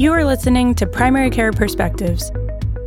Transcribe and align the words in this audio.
You 0.00 0.14
are 0.14 0.24
listening 0.24 0.74
to 0.76 0.86
Primary 0.86 1.28
Care 1.28 1.52
Perspectives, 1.52 2.30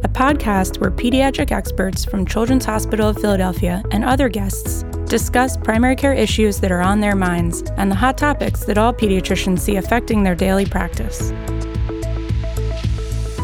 a 0.04 0.10
podcast 0.10 0.82
where 0.82 0.90
pediatric 0.90 1.52
experts 1.52 2.04
from 2.04 2.26
Children's 2.26 2.66
Hospital 2.66 3.10
of 3.10 3.22
Philadelphia 3.22 3.84
and 3.92 4.04
other 4.04 4.30
guests 4.30 4.82
discuss 5.06 5.56
primary 5.56 5.96
care 5.96 6.16
issues 6.16 6.60
that 6.60 6.72
are 6.72 6.82
on 6.82 7.02
their 7.02 7.16
minds 7.16 7.62
and 7.78 7.92
the 7.92 7.96
hot 7.96 8.18
topics 8.18 8.66
that 8.66 8.80
all 8.80 8.92
pediatricians 8.92 9.60
see 9.60 9.76
affecting 9.76 10.24
their 10.24 10.34
daily 10.34 10.66
practice. 10.66 11.30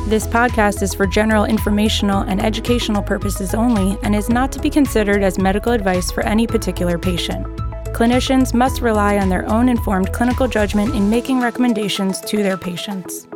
This 0.07 0.25
podcast 0.25 0.81
is 0.81 0.95
for 0.95 1.05
general 1.05 1.45
informational 1.45 2.21
and 2.21 2.41
educational 2.41 3.03
purposes 3.03 3.53
only 3.53 3.99
and 4.01 4.15
is 4.15 4.29
not 4.29 4.51
to 4.53 4.59
be 4.59 4.71
considered 4.71 5.21
as 5.21 5.37
medical 5.37 5.73
advice 5.73 6.09
for 6.09 6.23
any 6.23 6.47
particular 6.47 6.97
patient. 6.97 7.45
Clinicians 7.93 8.51
must 8.51 8.81
rely 8.81 9.19
on 9.19 9.29
their 9.29 9.47
own 9.47 9.69
informed 9.69 10.11
clinical 10.11 10.47
judgment 10.47 10.95
in 10.95 11.07
making 11.07 11.39
recommendations 11.39 12.19
to 12.21 12.37
their 12.37 12.57
patients. 12.57 13.28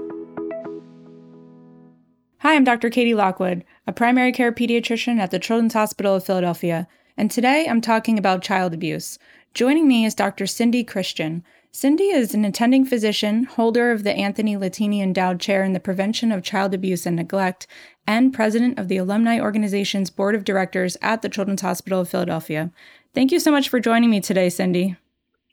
Hi, 2.54 2.58
I'm 2.58 2.64
Dr. 2.64 2.92
Katie 2.92 3.16
Lockwood, 3.16 3.64
a 3.88 3.92
primary 3.92 4.32
care 4.32 4.52
pediatrician 4.52 5.18
at 5.18 5.32
the 5.32 5.40
Children's 5.40 5.74
Hospital 5.74 6.14
of 6.14 6.24
Philadelphia, 6.24 6.88
and 7.18 7.32
today 7.32 7.66
I'm 7.68 7.82
talking 7.82 8.20
about 8.20 8.44
child 8.44 8.76
abuse. 8.76 9.18
Joining 9.56 9.88
me 9.88 10.06
is 10.06 10.14
Dr. 10.14 10.46
Cindy 10.46 10.84
Christian. 10.84 11.44
Cindy 11.72 12.10
is 12.10 12.36
an 12.36 12.46
attending 12.46 12.86
physician, 12.86 13.46
holder 13.46 13.92
of 13.92 14.04
the 14.04 14.14
Anthony 14.14 14.56
Latini 14.56 15.02
Endowed 15.02 15.40
Chair 15.40 15.64
in 15.64 15.74
the 15.74 15.80
Prevention 15.80 16.32
of 16.32 16.44
Child 16.44 16.76
Abuse 16.76 17.08
and 17.08 17.16
Neglect, 17.16 17.66
and 18.06 18.32
president 18.32 18.78
of 18.78 18.88
the 18.88 18.98
Alumni 18.98 19.40
Organization's 19.40 20.12
Board 20.12 20.36
of 20.36 20.44
Directors 20.44 20.96
at 21.02 21.24
the 21.24 21.30
Children's 21.30 21.62
Hospital 21.62 22.02
of 22.02 22.10
Philadelphia. 22.10 22.70
Thank 23.16 23.32
you 23.32 23.40
so 23.40 23.50
much 23.50 23.68
for 23.68 23.80
joining 23.80 24.12
me 24.12 24.22
today, 24.22 24.50
Cindy. 24.50 24.96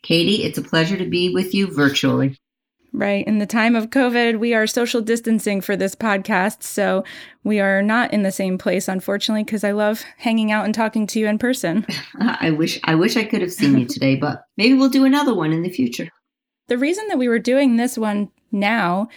Katie, 0.02 0.44
it's 0.44 0.58
a 0.58 0.62
pleasure 0.62 0.98
to 0.98 1.06
be 1.06 1.32
with 1.32 1.54
you 1.54 1.66
virtually. 1.72 2.36
Right. 2.92 3.24
In 3.26 3.38
the 3.38 3.46
time 3.46 3.76
of 3.76 3.90
COVID, 3.90 4.40
we 4.40 4.52
are 4.52 4.66
social 4.66 5.00
distancing 5.00 5.60
for 5.60 5.76
this 5.76 5.94
podcast. 5.94 6.64
So 6.64 7.04
we 7.44 7.60
are 7.60 7.82
not 7.82 8.12
in 8.12 8.22
the 8.22 8.32
same 8.32 8.58
place, 8.58 8.88
unfortunately, 8.88 9.44
because 9.44 9.62
I 9.62 9.70
love 9.70 10.02
hanging 10.18 10.50
out 10.50 10.64
and 10.64 10.74
talking 10.74 11.06
to 11.08 11.20
you 11.20 11.28
in 11.28 11.38
person. 11.38 11.86
I 12.20 12.50
wish 12.50 12.80
I 12.84 12.96
wish 12.96 13.16
I 13.16 13.24
could 13.24 13.42
have 13.42 13.52
seen 13.52 13.78
you 13.78 13.86
today, 13.86 14.16
but 14.16 14.44
maybe 14.56 14.74
we'll 14.74 14.88
do 14.88 15.04
another 15.04 15.34
one 15.34 15.52
in 15.52 15.62
the 15.62 15.70
future. 15.70 16.08
The 16.66 16.78
reason 16.78 17.06
that 17.08 17.18
we 17.18 17.28
were 17.28 17.38
doing 17.38 17.76
this 17.76 17.96
one 17.96 18.30
now 18.50 19.08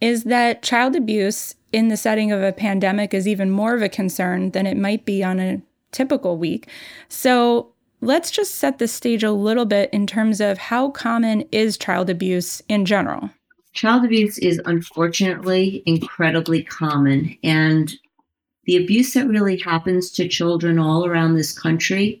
is 0.00 0.24
that 0.24 0.62
child 0.62 0.94
abuse 0.94 1.54
in 1.72 1.88
the 1.88 1.96
setting 1.96 2.32
of 2.32 2.42
a 2.42 2.52
pandemic 2.52 3.14
is 3.14 3.26
even 3.26 3.50
more 3.50 3.74
of 3.74 3.82
a 3.82 3.88
concern 3.88 4.50
than 4.50 4.66
it 4.66 4.76
might 4.76 5.06
be 5.06 5.24
on 5.24 5.40
a 5.40 5.62
typical 5.90 6.36
week. 6.36 6.68
So 7.08 7.72
Let's 8.04 8.32
just 8.32 8.56
set 8.56 8.78
the 8.78 8.88
stage 8.88 9.22
a 9.22 9.30
little 9.30 9.64
bit 9.64 9.88
in 9.92 10.08
terms 10.08 10.40
of 10.40 10.58
how 10.58 10.90
common 10.90 11.42
is 11.52 11.78
child 11.78 12.10
abuse 12.10 12.60
in 12.68 12.84
general. 12.84 13.30
Child 13.74 14.04
abuse 14.04 14.38
is 14.38 14.60
unfortunately 14.64 15.84
incredibly 15.86 16.64
common, 16.64 17.38
and 17.44 17.94
the 18.64 18.76
abuse 18.76 19.14
that 19.14 19.28
really 19.28 19.56
happens 19.56 20.10
to 20.12 20.26
children 20.26 20.80
all 20.80 21.06
around 21.06 21.36
this 21.36 21.56
country 21.56 22.20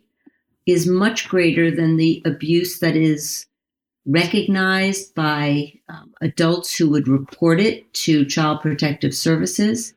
is 0.66 0.86
much 0.86 1.28
greater 1.28 1.68
than 1.68 1.96
the 1.96 2.22
abuse 2.24 2.78
that 2.78 2.94
is 2.94 3.46
recognized 4.06 5.12
by 5.16 5.72
um, 5.88 6.14
adults 6.20 6.76
who 6.76 6.88
would 6.90 7.08
report 7.08 7.58
it 7.58 7.92
to 7.94 8.24
Child 8.24 8.60
Protective 8.60 9.14
Services. 9.14 9.94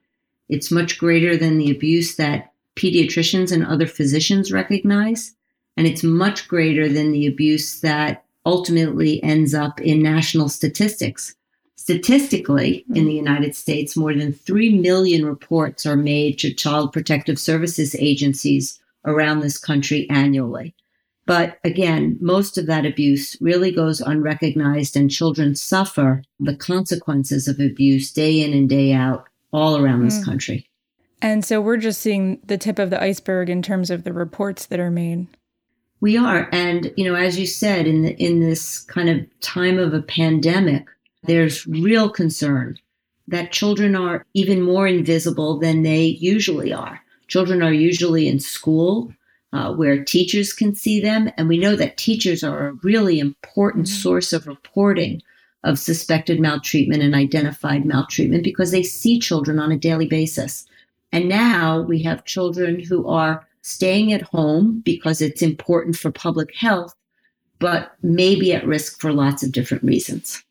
It's 0.50 0.72
much 0.72 0.98
greater 0.98 1.38
than 1.38 1.60
the 1.60 1.70
abuse 1.70 2.16
that 2.16 2.54
pediatricians 2.76 3.52
and 3.52 3.64
other 3.64 3.86
physicians 3.86 4.52
recognize 4.52 5.36
and 5.78 5.88
it's 5.88 6.04
much 6.04 6.48
greater 6.48 6.88
than 6.88 7.12
the 7.12 7.28
abuse 7.28 7.82
that 7.82 8.24
ultimately 8.46 9.22
ends 9.24 9.54
up 9.54 9.82
in 9.82 10.02
national 10.02 10.50
statistics. 10.50 11.36
Statistically, 11.76 12.86
in 12.96 13.06
the 13.06 13.14
United 13.14 13.56
States, 13.56 13.96
more 13.96 14.14
than 14.14 14.34
3 14.34 14.80
million 14.80 15.26
reports 15.26 15.86
are 15.86 15.98
made 15.98 16.40
to 16.40 16.54
child 16.54 16.92
protective 16.94 17.38
services 17.38 17.96
agencies 18.00 18.80
around 19.06 19.40
this 19.40 19.58
country 19.58 20.10
annually. 20.10 20.74
But 21.28 21.60
again, 21.64 22.18
most 22.22 22.58
of 22.58 22.68
that 22.68 22.86
abuse 22.86 23.36
really 23.42 23.72
goes 23.72 24.00
unrecognized, 24.00 24.96
and 24.96 25.10
children 25.10 25.56
suffer 25.56 26.24
the 26.40 26.56
consequences 26.56 27.48
of 27.48 27.60
abuse 27.60 28.12
day 28.12 28.42
in 28.42 28.54
and 28.54 28.70
day 28.70 28.94
out 28.94 29.28
all 29.52 29.78
around 29.78 30.04
this 30.04 30.20
mm. 30.20 30.26
country. 30.26 30.70
And 31.22 31.44
so 31.44 31.62
we're 31.62 31.78
just 31.78 32.02
seeing 32.02 32.40
the 32.46 32.58
tip 32.58 32.78
of 32.78 32.90
the 32.90 33.02
iceberg 33.02 33.50
in 33.50 33.62
terms 33.62 33.90
of 33.90 34.04
the 34.04 34.14
reports 34.14 34.68
that 34.68 34.80
are 34.80 34.92
made. 34.92 35.28
We 36.02 36.18
are. 36.18 36.50
And, 36.52 36.94
you 36.98 37.06
know, 37.06 37.16
as 37.16 37.40
you 37.40 37.48
said, 37.48 37.88
in 37.88 38.04
the, 38.04 38.16
in 38.24 38.40
this 38.40 38.82
kind 38.82 39.10
of 39.10 39.40
time 39.40 39.80
of 39.80 39.94
a 39.94 40.02
pandemic, 40.02 40.86
there's 41.24 41.66
real 41.66 42.10
concern 42.10 42.78
that 43.28 43.52
children 43.52 43.96
are 43.96 44.26
even 44.34 44.62
more 44.62 44.88
invisible 44.88 45.60
than 45.60 45.82
they 45.82 46.04
usually 46.04 46.72
are. 46.72 47.02
Children 47.28 47.64
are 47.64 47.74
usually 47.74 48.28
in 48.28 48.40
school 48.40 49.12
uh, 49.54 49.74
where 49.74 50.04
teachers 50.04 50.54
can 50.54 50.76
see 50.76 51.00
them. 51.00 51.32
And 51.38 51.48
we 51.48 51.58
know 51.58 51.76
that 51.76 51.98
teachers 51.98 52.44
are 52.44 52.68
a 52.68 52.74
really 52.84 53.20
important 53.20 53.88
mm-hmm. 53.88 54.02
source 54.02 54.34
of 54.34 54.48
reporting 54.48 55.22
of 55.64 55.80
suspected 55.80 56.40
maltreatment 56.40 57.02
and 57.02 57.16
identified 57.16 57.86
maltreatment 57.86 58.44
because 58.44 58.72
they 58.72 58.84
see 58.84 59.20
children 59.20 59.58
on 59.58 59.72
a 59.72 59.78
daily 59.78 60.08
basis. 60.08 60.68
And 61.12 61.28
now 61.28 61.82
we 61.82 62.04
have 62.04 62.26
children 62.26 62.80
who 62.80 63.08
are 63.08 63.48
staying 63.66 64.14
at 64.14 64.22
home 64.22 64.80
because 64.86 65.22
it's 65.22 65.42
important 65.42 65.96
for 65.96 66.12
public 66.12 66.54
health, 66.56 66.94
but 67.58 67.94
maybe 68.04 68.54
at 68.54 68.64
risk 68.68 69.02
for 69.02 69.12
lots 69.12 69.42
of 69.42 69.52
different 69.52 69.84
reasons. 69.84 70.44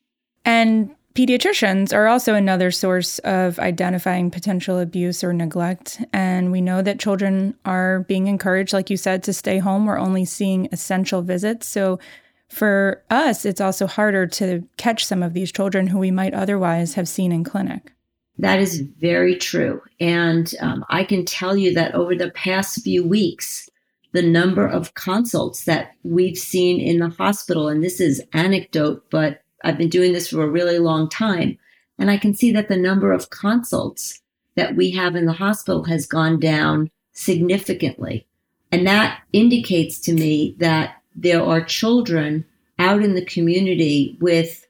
And 0.44 0.91
pediatricians 1.14 1.94
are 1.94 2.08
also 2.08 2.34
another 2.34 2.72
source 2.72 3.20
of 3.20 3.60
identifying 3.60 4.32
potential 4.32 4.80
abuse 4.80 5.22
or 5.22 5.32
neglect. 5.32 6.02
And 6.12 6.50
we 6.50 6.60
know 6.60 6.82
that 6.82 6.98
children 6.98 7.54
are 7.64 8.00
being 8.00 8.26
encouraged, 8.26 8.72
like 8.72 8.91
you 8.91 8.97
said, 8.97 9.22
to 9.22 9.32
stay 9.32 9.58
home. 9.58 9.86
We're 9.86 9.96
only 9.96 10.25
seeing 10.25 10.69
essential 10.72 11.22
visits. 11.22 11.69
So 11.69 12.00
for 12.48 13.04
us, 13.10 13.44
it's 13.44 13.60
also 13.60 13.86
harder 13.86 14.26
to 14.26 14.66
catch 14.76 15.06
some 15.06 15.22
of 15.22 15.34
these 15.34 15.52
children 15.52 15.86
who 15.86 16.00
we 16.00 16.10
might 16.10 16.34
otherwise 16.34 16.94
have 16.94 17.08
seen 17.08 17.31
in 17.31 17.44
clinic. 17.44 17.94
That 18.38 18.60
is 18.60 18.80
very 18.80 19.36
true. 19.36 19.80
And 20.00 20.52
um, 20.60 20.84
I 20.90 21.04
can 21.04 21.24
tell 21.24 21.56
you 21.56 21.72
that 21.74 21.94
over 21.94 22.14
the 22.14 22.30
past 22.30 22.82
few 22.82 23.06
weeks, 23.06 23.70
the 24.12 24.22
number 24.22 24.66
of 24.66 24.94
consults 24.94 25.64
that 25.64 25.92
we've 26.02 26.36
seen 26.36 26.80
in 26.80 26.98
the 26.98 27.08
hospital, 27.10 27.68
and 27.68 27.82
this 27.82 28.00
is 28.00 28.22
anecdote, 28.32 29.04
but 29.10 29.40
I've 29.62 29.78
been 29.78 29.88
doing 29.88 30.12
this 30.12 30.28
for 30.28 30.42
a 30.42 30.50
really 30.50 30.78
long 30.78 31.08
time. 31.08 31.58
And 31.98 32.10
I 32.10 32.16
can 32.16 32.34
see 32.34 32.52
that 32.52 32.68
the 32.68 32.76
number 32.76 33.12
of 33.12 33.30
consults 33.30 34.20
that 34.56 34.76
we 34.76 34.90
have 34.92 35.16
in 35.16 35.26
the 35.26 35.32
hospital 35.32 35.84
has 35.84 36.06
gone 36.06 36.38
down 36.38 36.90
significantly. 37.12 38.26
And 38.72 38.86
that 38.86 39.22
indicates 39.32 40.00
to 40.00 40.12
me 40.12 40.56
that 40.58 41.00
there 41.14 41.42
are 41.42 41.62
children 41.64 42.44
out 42.78 43.02
in 43.02 43.14
the 43.14 43.24
community 43.24 44.16
with 44.20 44.66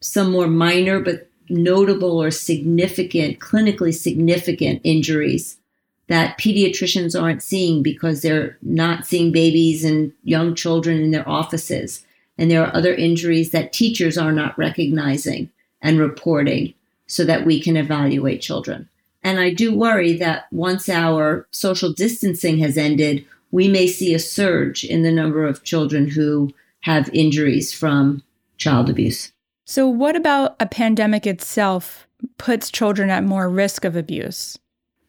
some 0.00 0.30
more 0.30 0.46
minor 0.46 1.00
but 1.00 1.28
notable 1.48 2.22
or 2.22 2.30
significant, 2.30 3.38
clinically 3.38 3.94
significant 3.94 4.80
injuries 4.84 5.58
that 6.06 6.38
pediatricians 6.38 7.20
aren't 7.20 7.42
seeing 7.42 7.82
because 7.82 8.22
they're 8.22 8.58
not 8.62 9.06
seeing 9.06 9.32
babies 9.32 9.84
and 9.84 10.12
young 10.22 10.54
children 10.54 11.00
in 11.00 11.10
their 11.10 11.28
offices. 11.28 12.04
And 12.36 12.50
there 12.50 12.64
are 12.64 12.74
other 12.74 12.94
injuries 12.94 13.50
that 13.50 13.72
teachers 13.72 14.18
are 14.18 14.32
not 14.32 14.58
recognizing 14.58 15.50
and 15.80 15.98
reporting 15.98 16.74
so 17.06 17.24
that 17.24 17.46
we 17.46 17.60
can 17.60 17.76
evaluate 17.76 18.40
children. 18.42 18.88
And 19.22 19.40
I 19.40 19.54
do 19.54 19.74
worry 19.74 20.12
that 20.18 20.46
once 20.52 20.88
our 20.88 21.46
social 21.50 21.92
distancing 21.92 22.58
has 22.58 22.76
ended, 22.76 23.24
we 23.50 23.68
may 23.68 23.86
see 23.86 24.12
a 24.12 24.18
surge 24.18 24.84
in 24.84 25.02
the 25.02 25.12
number 25.12 25.46
of 25.46 25.64
children 25.64 26.08
who 26.08 26.52
have 26.80 27.08
injuries 27.14 27.72
from 27.72 28.22
child 28.58 28.90
abuse. 28.90 29.32
So, 29.64 29.88
what 29.88 30.16
about 30.16 30.56
a 30.60 30.66
pandemic 30.66 31.26
itself 31.26 32.06
puts 32.38 32.70
children 32.70 33.10
at 33.10 33.24
more 33.24 33.48
risk 33.48 33.84
of 33.84 33.96
abuse? 33.96 34.58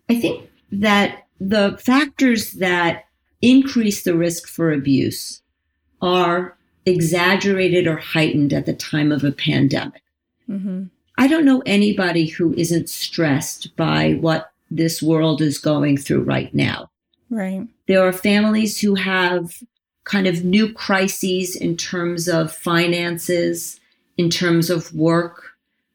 I 0.09 0.19
think 0.19 0.49
that 0.71 1.27
the 1.39 1.77
factors 1.81 2.53
that 2.53 3.05
increase 3.41 4.03
the 4.03 4.15
risk 4.15 4.47
for 4.47 4.71
abuse 4.71 5.41
are 6.01 6.57
exaggerated 6.85 7.87
or 7.87 7.97
heightened 7.97 8.53
at 8.53 8.65
the 8.65 8.73
time 8.73 9.11
of 9.11 9.23
a 9.23 9.31
pandemic. 9.31 10.03
Mm-hmm. 10.49 10.85
I 11.17 11.27
don't 11.27 11.45
know 11.45 11.63
anybody 11.65 12.27
who 12.27 12.53
isn't 12.53 12.89
stressed 12.89 13.75
by 13.75 14.13
what 14.13 14.51
this 14.69 15.01
world 15.01 15.41
is 15.41 15.57
going 15.57 15.97
through 15.97 16.23
right 16.23 16.53
now. 16.53 16.89
Right. 17.29 17.67
There 17.87 18.05
are 18.05 18.13
families 18.13 18.79
who 18.79 18.95
have 18.95 19.61
kind 20.03 20.27
of 20.27 20.43
new 20.43 20.71
crises 20.71 21.55
in 21.55 21.77
terms 21.77 22.27
of 22.27 22.51
finances 22.51 23.79
in 24.17 24.29
terms 24.29 24.69
of 24.69 24.93
work. 24.93 25.51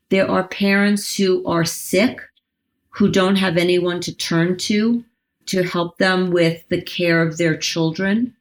There 0.08 0.28
are 0.28 0.49
parents 0.49 1.17
who 1.17 1.46
are 1.46 1.64
sick, 1.64 2.20
who 2.90 3.11
don't 3.11 3.37
have 3.37 3.56
anyone 3.56 4.00
to 4.00 4.14
turn 4.14 4.56
to 4.58 5.05
to 5.46 5.62
help 5.62 5.99
them 5.99 6.31
with 6.31 6.69
the 6.69 6.81
care 6.81 7.22
of 7.22 7.38
their 7.38 7.56
children. 7.56 8.34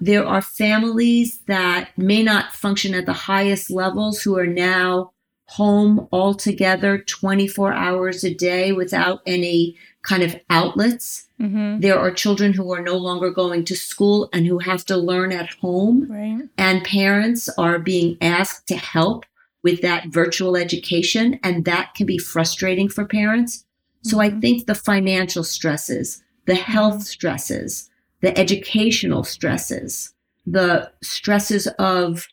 There 0.00 0.26
are 0.26 0.42
families 0.42 1.40
that 1.46 1.96
may 1.96 2.22
not 2.22 2.54
function 2.54 2.94
at 2.94 3.06
the 3.06 3.12
highest 3.12 3.70
levels 3.70 4.22
who 4.22 4.36
are 4.38 4.46
now 4.46 5.12
home 5.46 6.08
altogether 6.10 6.98
24 6.98 7.72
hours 7.72 8.24
a 8.24 8.32
day 8.32 8.72
without 8.72 9.20
any 9.26 9.76
kind 10.02 10.22
of 10.22 10.36
outlets. 10.50 11.26
Mm-hmm. 11.40 11.80
There 11.80 11.98
are 11.98 12.10
children 12.10 12.52
who 12.52 12.72
are 12.72 12.82
no 12.82 12.96
longer 12.96 13.30
going 13.30 13.64
to 13.66 13.76
school 13.76 14.28
and 14.32 14.46
who 14.46 14.58
have 14.58 14.84
to 14.86 14.96
learn 14.96 15.32
at 15.32 15.50
home. 15.54 16.06
Right. 16.10 16.48
And 16.56 16.84
parents 16.84 17.48
are 17.58 17.78
being 17.78 18.16
asked 18.20 18.68
to 18.68 18.76
help 18.76 19.24
with 19.62 19.80
that 19.82 20.08
virtual 20.08 20.56
education. 20.56 21.40
And 21.42 21.64
that 21.64 21.94
can 21.94 22.06
be 22.06 22.18
frustrating 22.18 22.88
for 22.88 23.04
parents. 23.04 23.58
Mm-hmm. 23.58 24.08
So 24.10 24.20
I 24.20 24.30
mm-hmm. 24.30 24.40
think 24.40 24.66
the 24.66 24.74
financial 24.74 25.44
stresses, 25.44 26.22
the 26.46 26.54
health 26.54 26.94
mm-hmm. 26.94 27.02
stresses, 27.02 27.90
the 28.20 28.36
educational 28.38 29.24
stresses, 29.24 30.14
the 30.46 30.90
stresses 31.02 31.66
of 31.78 32.28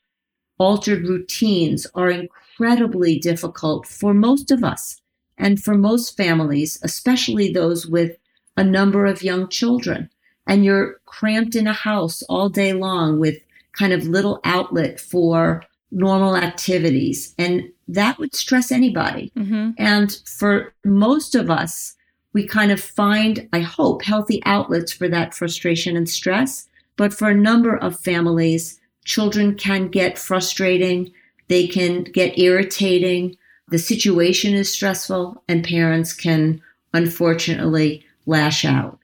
altered 0.58 1.08
routines 1.08 1.88
are 1.96 2.14
incredibly 2.60 3.20
difficult 3.20 3.88
for 3.88 4.14
most 4.14 4.52
of 4.52 4.64
us 4.64 5.02
and 5.38 5.62
for 5.62 5.76
most 5.76 6.16
families, 6.16 6.80
especially 6.84 7.52
those 7.52 7.88
with 7.88 8.18
a 8.58 8.64
number 8.64 9.06
of 9.06 9.24
young 9.24 9.48
children. 9.48 10.10
And 10.48 10.66
you're 10.66 11.00
cramped 11.06 11.56
in 11.56 11.68
a 11.68 11.74
house 11.74 12.22
all 12.24 12.50
day 12.50 12.74
long 12.74 13.20
with 13.20 13.38
kind 13.74 13.94
of 13.94 14.08
little 14.08 14.40
outlet 14.44 15.00
for 15.00 15.64
normal 15.92 16.36
activities. 16.36 17.34
And 17.38 17.72
that 17.88 18.18
would 18.20 18.36
stress 18.36 18.72
anybody. 18.72 19.32
Mm-hmm. 19.38 19.72
And 19.78 20.20
for 20.26 20.74
most 20.84 21.36
of 21.36 21.50
us, 21.50 21.96
we 22.34 22.48
kind 22.48 22.72
of 22.72 22.80
find, 22.80 23.48
I 23.52 23.60
hope, 23.60 24.04
healthy 24.04 24.42
outlets 24.46 24.94
for 24.94 25.08
that 25.10 25.34
frustration 25.34 25.98
and 25.98 26.08
stress. 26.08 26.68
But 26.96 27.14
for 27.14 27.30
a 27.30 27.36
number 27.36 27.76
of 27.76 28.00
families, 28.00 28.80
children 29.06 29.56
can 29.56 29.88
get 29.88 30.18
frustrating, 30.18 31.12
they 31.52 31.68
can 31.68 32.04
get 32.04 32.40
irritating, 32.40 33.36
the 33.68 33.78
situation 33.78 34.54
is 34.54 34.72
stressful, 34.72 35.44
and 35.50 35.66
parents 35.66 36.14
can 36.14 36.62
unfortunately 36.94 38.06
lash 38.26 38.64
out. 38.64 39.00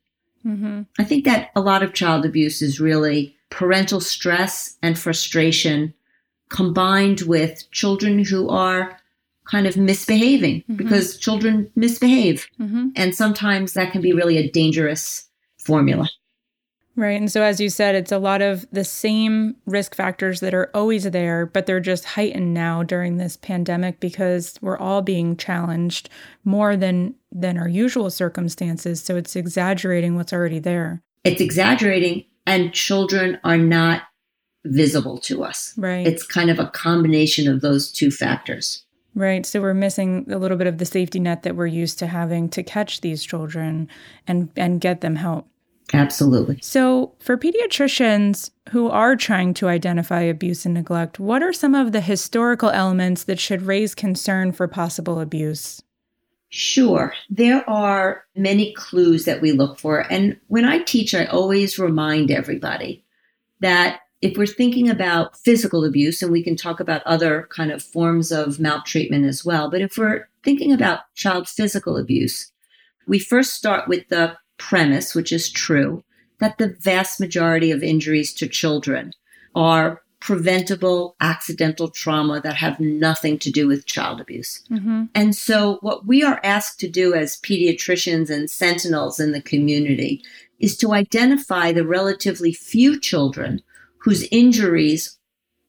Mm-hmm. 0.46 0.84
I 0.98 1.04
think 1.04 1.26
that 1.26 1.50
a 1.58 1.62
lot 1.62 1.84
of 1.84 1.94
child 1.94 2.26
abuse 2.26 2.62
is 2.62 2.80
really 2.80 3.36
parental 3.50 4.00
stress 4.00 4.78
and 4.82 4.98
frustration 4.98 5.94
combined 6.48 7.22
with 7.22 7.70
children 7.72 8.24
who 8.24 8.48
are 8.48 8.98
kind 9.44 9.68
of 9.68 9.76
misbehaving 9.76 10.62
mm-hmm. 10.62 10.76
because 10.76 11.18
children 11.18 11.70
misbehave. 11.76 12.48
Mm-hmm. 12.62 12.90
And 12.96 13.14
sometimes 13.14 13.74
that 13.74 13.92
can 13.92 14.02
be 14.02 14.14
really 14.14 14.38
a 14.38 14.50
dangerous 14.50 15.28
formula. 15.58 16.10
Right. 16.98 17.22
And 17.22 17.32
so, 17.32 17.44
as 17.44 17.62
you 17.62 17.70
said, 17.70 17.94
it's 17.94 18.12
a 18.12 18.18
lot 18.18 18.42
of 18.42 18.66
the 18.72 18.84
same 18.84 19.56
risk 19.68 19.94
factors 19.94 20.40
that 20.40 20.56
are 20.56 20.72
always 20.74 21.04
there, 21.04 21.46
but 21.46 21.68
they're 21.68 21.80
just 21.80 22.04
heightened 22.04 22.56
now 22.56 22.82
during 22.82 23.18
this 23.18 23.38
pandemic 23.38 24.00
because 24.00 24.56
we're 24.62 24.80
all 24.80 25.04
being 25.04 25.38
challenged 25.38 26.10
more 26.44 26.76
than 26.76 27.14
than 27.32 27.56
our 27.60 27.68
usual 27.68 28.10
circumstances. 28.10 29.00
So 29.00 29.16
it's 29.16 29.36
exaggerating 29.36 30.16
what's 30.16 30.34
already 30.34 30.58
there. 30.58 31.04
It's 31.24 31.40
exaggerating, 31.40 32.26
and 32.48 32.74
children 32.74 33.38
are 33.44 33.58
not 33.58 34.02
visible 34.66 35.20
to 35.20 35.44
us. 35.44 35.76
Right. 35.78 36.08
It's 36.08 36.26
kind 36.26 36.50
of 36.50 36.58
a 36.58 36.66
combination 36.66 37.48
of 37.48 37.62
those 37.62 37.92
two 37.92 38.10
factors. 38.10 38.86
Right. 39.14 39.46
So 39.46 39.62
we're 39.62 39.76
missing 39.76 40.26
a 40.32 40.40
little 40.40 40.58
bit 40.58 40.66
of 40.66 40.80
the 40.80 40.86
safety 40.86 41.20
net 41.20 41.44
that 41.44 41.56
we're 41.56 41.68
used 41.68 42.00
to 42.00 42.08
having 42.08 42.50
to 42.50 42.64
catch 42.64 43.02
these 43.02 43.24
children 43.24 43.88
and 44.26 44.50
and 44.56 44.82
get 44.82 45.02
them 45.02 45.18
help. 45.18 45.48
Absolutely. 45.94 46.60
So, 46.62 47.14
for 47.20 47.38
pediatricians 47.38 48.52
who 48.70 48.90
are 48.90 49.16
trying 49.16 49.54
to 49.56 49.70
identify 49.70 50.22
abuse 50.22 50.66
and 50.66 50.74
neglect, 50.74 51.20
what 51.20 51.42
are 51.42 51.54
some 51.54 51.76
of 51.76 51.94
the 51.94 52.02
historical 52.02 52.70
elements 52.70 53.24
that 53.24 53.40
should 53.40 53.62
raise 53.62 53.96
concern 53.96 54.52
for 54.52 54.68
possible 54.68 55.20
abuse? 55.22 55.82
Sure. 56.50 57.14
There 57.30 57.70
are 57.70 58.24
many 58.36 58.74
clues 58.74 59.26
that 59.26 59.42
we 59.42 59.52
look 59.52 59.80
for. 59.80 60.12
And 60.12 60.38
when 60.48 60.66
I 60.66 60.80
teach, 60.80 61.14
I 61.14 61.26
always 61.26 61.80
remind 61.80 62.32
everybody 62.32 63.04
that 63.60 64.02
if 64.22 64.38
we're 64.38 64.48
thinking 64.48 64.90
about 64.90 65.38
physical 65.38 65.86
abuse, 65.86 66.22
and 66.22 66.32
we 66.32 66.44
can 66.44 66.56
talk 66.56 66.80
about 66.80 67.04
other 67.06 67.48
kind 67.52 67.72
of 67.72 67.84
forms 67.84 68.32
of 68.32 68.60
maltreatment 68.60 69.26
as 69.26 69.46
well, 69.46 69.70
but 69.70 69.82
if 69.82 69.98
we're 69.98 70.28
thinking 70.44 70.74
about 70.74 71.02
child 71.16 71.48
physical 71.48 71.98
abuse, 71.98 72.52
we 73.06 73.20
first 73.20 73.54
start 73.54 73.88
with 73.88 74.08
the 74.10 74.38
premise, 74.58 75.16
which 75.16 75.32
is 75.32 75.50
true, 75.50 76.04
that 76.40 76.58
the 76.58 76.76
vast 76.80 77.20
majority 77.20 77.72
of 77.72 77.84
injuries 77.84 78.34
to 78.36 78.48
children 78.48 79.14
are 79.56 80.02
preventable 80.20 81.16
accidental 81.22 81.90
trauma 81.90 82.42
that 82.42 82.56
have 82.56 82.80
nothing 82.80 83.38
to 83.38 83.52
do 83.52 83.68
with 83.68 83.86
child 83.86 84.20
abuse. 84.20 84.64
Mm-hmm. 84.70 85.06
And 85.14 85.36
so, 85.36 85.78
what 85.82 86.06
we 86.06 86.24
are 86.24 86.40
asked 86.44 86.80
to 86.82 86.90
do 86.90 87.14
as 87.14 87.40
pediatricians 87.42 88.30
and 88.30 88.50
sentinels 88.50 89.20
in 89.20 89.32
the 89.32 89.42
community 89.42 90.24
is 90.60 90.76
to 90.78 90.94
identify 90.94 91.72
the 91.72 91.86
relatively 91.86 92.52
few 92.52 93.00
children 93.00 93.62
whose 94.00 94.28
injuries 94.32 95.18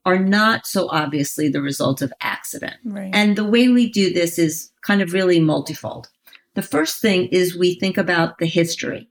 are 0.04 0.18
not 0.18 0.66
so 0.66 0.88
obviously 0.88 1.48
the 1.48 1.60
result 1.60 2.00
of 2.00 2.12
accident. 2.22 2.76
Right. 2.84 3.10
And 3.12 3.36
the 3.36 3.44
way 3.44 3.68
we 3.68 3.90
do 3.90 4.12
this 4.12 4.38
is 4.38 4.70
kind 4.80 5.02
of 5.02 5.12
really 5.12 5.40
multifold. 5.40 6.08
The 6.58 6.62
first 6.62 7.00
thing 7.00 7.28
is 7.28 7.56
we 7.56 7.76
think 7.76 7.96
about 7.96 8.38
the 8.38 8.46
history. 8.46 9.08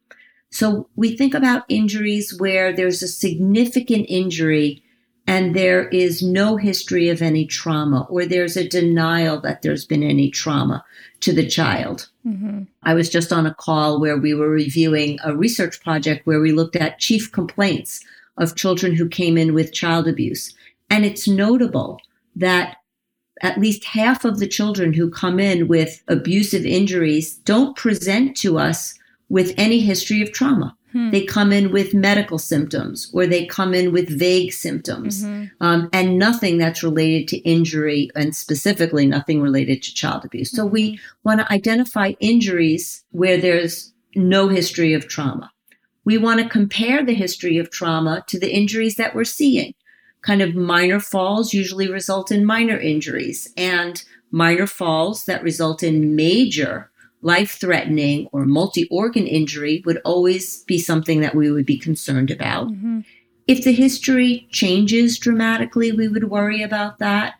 So 0.49 0.89
we 0.97 1.15
think 1.15 1.33
about 1.33 1.63
injuries 1.69 2.37
where 2.37 2.73
there's 2.73 3.01
a 3.01 3.07
significant 3.07 4.07
injury 4.09 4.83
and 5.27 5.55
there 5.55 5.87
is 5.87 6.21
no 6.21 6.57
history 6.57 7.07
of 7.07 7.21
any 7.21 7.45
trauma, 7.45 8.05
or 8.09 8.25
there's 8.25 8.57
a 8.57 8.67
denial 8.67 9.39
that 9.39 9.61
there's 9.61 9.85
been 9.85 10.03
any 10.03 10.29
trauma 10.29 10.83
to 11.21 11.31
the 11.31 11.47
child. 11.47 12.09
Mm-hmm. 12.25 12.63
I 12.83 12.93
was 12.93 13.09
just 13.09 13.31
on 13.31 13.45
a 13.45 13.53
call 13.53 14.01
where 14.01 14.17
we 14.17 14.33
were 14.33 14.49
reviewing 14.49 15.17
a 15.23 15.33
research 15.33 15.81
project 15.81 16.27
where 16.27 16.41
we 16.41 16.51
looked 16.51 16.75
at 16.75 16.99
chief 16.99 17.31
complaints 17.31 18.03
of 18.35 18.57
children 18.57 18.93
who 18.93 19.07
came 19.07 19.37
in 19.37 19.53
with 19.53 19.71
child 19.71 20.05
abuse. 20.05 20.53
And 20.89 21.05
it's 21.05 21.29
notable 21.29 22.01
that 22.35 22.75
at 23.41 23.59
least 23.59 23.83
half 23.83 24.25
of 24.25 24.39
the 24.39 24.47
children 24.47 24.93
who 24.93 25.09
come 25.09 25.39
in 25.39 25.67
with 25.67 26.01
abusive 26.07 26.65
injuries 26.65 27.35
don't 27.45 27.75
present 27.75 28.35
to 28.37 28.57
us 28.57 28.93
with 29.29 29.53
any 29.57 29.79
history 29.79 30.21
of 30.21 30.31
trauma. 30.31 30.75
Hmm. 30.93 31.11
They 31.11 31.25
come 31.25 31.51
in 31.51 31.71
with 31.71 31.93
medical 31.93 32.37
symptoms 32.37 33.11
or 33.13 33.27
they 33.27 33.45
come 33.45 33.73
in 33.73 33.91
with 33.91 34.09
vague 34.09 34.53
symptoms 34.53 35.23
mm-hmm. 35.23 35.45
um, 35.59 35.89
and 35.91 36.17
nothing 36.17 36.57
that's 36.57 36.81
related 36.81 37.27
to 37.29 37.37
injury 37.39 38.09
and 38.15 38.35
specifically 38.35 39.05
nothing 39.05 39.41
related 39.41 39.83
to 39.83 39.93
child 39.93 40.23
abuse. 40.23 40.49
Mm-hmm. 40.49 40.57
So 40.57 40.65
we 40.65 40.93
mm-hmm. 40.93 41.03
want 41.23 41.39
to 41.41 41.51
identify 41.51 42.13
injuries 42.19 43.03
where 43.11 43.37
there's 43.37 43.93
no 44.15 44.47
history 44.47 44.93
of 44.93 45.07
trauma. 45.07 45.51
We 46.05 46.17
want 46.17 46.39
to 46.39 46.47
compare 46.47 47.03
the 47.03 47.13
history 47.13 47.57
of 47.57 47.69
trauma 47.69 48.23
to 48.27 48.39
the 48.39 48.49
injuries 48.49 48.95
that 48.95 49.13
we're 49.13 49.25
seeing 49.25 49.73
kind 50.27 50.41
of 50.41 50.53
minor 50.53 50.99
falls 50.99 51.53
usually 51.53 51.89
result 51.89 52.31
in 52.31 52.45
minor 52.45 52.77
injuries, 52.77 53.51
and 53.55 54.03
minor 54.29 54.67
falls 54.67 55.23
that 55.23 55.41
result 55.41 55.81
in 55.81 56.17
major 56.17 56.91
life 57.21 57.51
threatening 57.51 58.27
or 58.33 58.45
multi 58.45 58.87
organ 58.91 59.25
injury 59.25 59.81
would 59.85 60.01
always 60.03 60.63
be 60.65 60.77
something 60.77 61.21
that 61.21 61.33
we 61.33 61.49
would 61.49 61.65
be 61.65 61.79
concerned 61.79 62.29
about. 62.29 62.67
Mm-hmm. 62.67 62.99
If 63.47 63.63
the 63.63 63.71
history 63.71 64.49
changes 64.51 65.17
dramatically, 65.17 65.93
we 65.93 66.09
would 66.09 66.29
worry 66.29 66.61
about 66.61 66.99
that. 66.99 67.35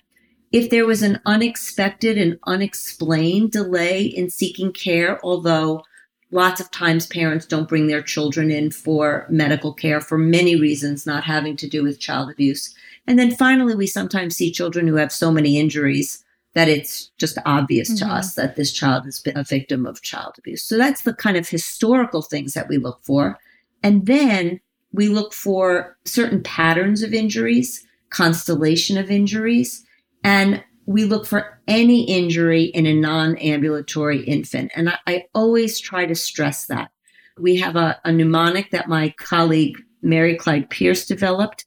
If 0.54 0.70
there 0.70 0.86
was 0.86 1.02
an 1.04 1.20
unexpected 1.26 2.18
and 2.18 2.40
unexplained 2.48 3.52
delay 3.52 4.06
in 4.06 4.30
seeking 4.30 4.72
care, 4.72 5.20
although 5.26 5.84
lots 6.32 6.60
of 6.60 6.72
times 6.72 7.08
parents 7.08 7.46
don't 7.46 7.70
bring 7.70 7.88
their 7.88 8.02
children 8.02 8.52
in 8.52 8.72
for 8.72 9.26
medical 9.30 9.74
care 9.74 10.02
for 10.02 10.18
many 10.18 10.56
reasons, 10.56 11.06
not 11.06 11.24
having 11.24 11.56
to 11.58 11.68
do 11.68 11.84
with 11.84 12.00
child 12.00 12.30
abuse. 12.30 12.74
And 13.06 13.18
then 13.18 13.36
finally, 13.36 13.76
we 13.76 13.88
sometimes 13.88 14.36
see 14.36 14.52
children 14.52 14.88
who 14.88 14.96
have 14.96 15.12
so 15.12 15.32
many 15.32 15.58
injuries 15.58 16.24
that 16.54 16.68
it's 16.68 17.12
just 17.18 17.38
obvious 17.46 17.90
mm-hmm. 17.90 18.08
to 18.08 18.14
us 18.14 18.36
that 18.36 18.56
this 18.56 18.72
child 18.72 19.06
has 19.06 19.20
been 19.20 19.38
a 19.38 19.44
victim 19.44 19.86
of 19.86 20.02
child 20.02 20.36
abuse. 20.38 20.64
So 20.64 20.78
that's 20.78 21.04
the 21.04 21.14
kind 21.14 21.38
of 21.38 21.48
historical 21.48 22.22
things 22.22 22.54
that 22.54 22.68
we 22.68 22.78
look 22.78 23.00
for. 23.04 23.38
And 23.84 24.06
then 24.08 24.60
we 24.92 25.08
look 25.08 25.34
for 25.34 25.98
certain 26.04 26.42
patterns 26.42 27.04
of 27.04 27.14
injuries, 27.14 27.86
constellation 28.10 28.98
of 28.98 29.12
injuries, 29.12 29.86
and 30.24 30.64
we 30.88 31.04
look 31.04 31.28
for 31.28 31.60
any 31.68 32.06
injury 32.06 32.64
in 32.64 32.86
a 32.88 32.94
non 32.94 33.38
ambulatory 33.38 34.24
infant. 34.24 34.72
And 34.76 34.90
I, 34.90 34.98
I, 35.06 35.26
always 35.36 35.80
try 35.80 36.06
to 36.06 36.16
stress 36.16 36.66
that. 36.68 36.92
We 37.38 37.58
have 37.58 37.76
a, 37.76 38.00
a 38.06 38.12
mnemonic 38.12 38.72
that 38.72 38.88
my 38.88 39.14
colleague 39.20 39.78
Mary 40.02 40.36
Clyde 40.36 40.70
Pierce 40.70 41.06
developed 41.06 41.66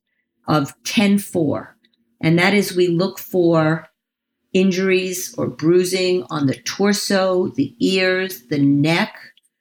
of 0.48 0.74
10 0.84 1.18
4. 1.18 1.76
And 2.22 2.38
that 2.38 2.54
is 2.54 2.74
we 2.74 2.88
look 2.88 3.18
for 3.18 3.86
injuries 4.52 5.34
or 5.38 5.46
bruising 5.46 6.24
on 6.30 6.46
the 6.46 6.56
torso, 6.56 7.48
the 7.48 7.74
ears, 7.78 8.46
the 8.48 8.58
neck 8.58 9.16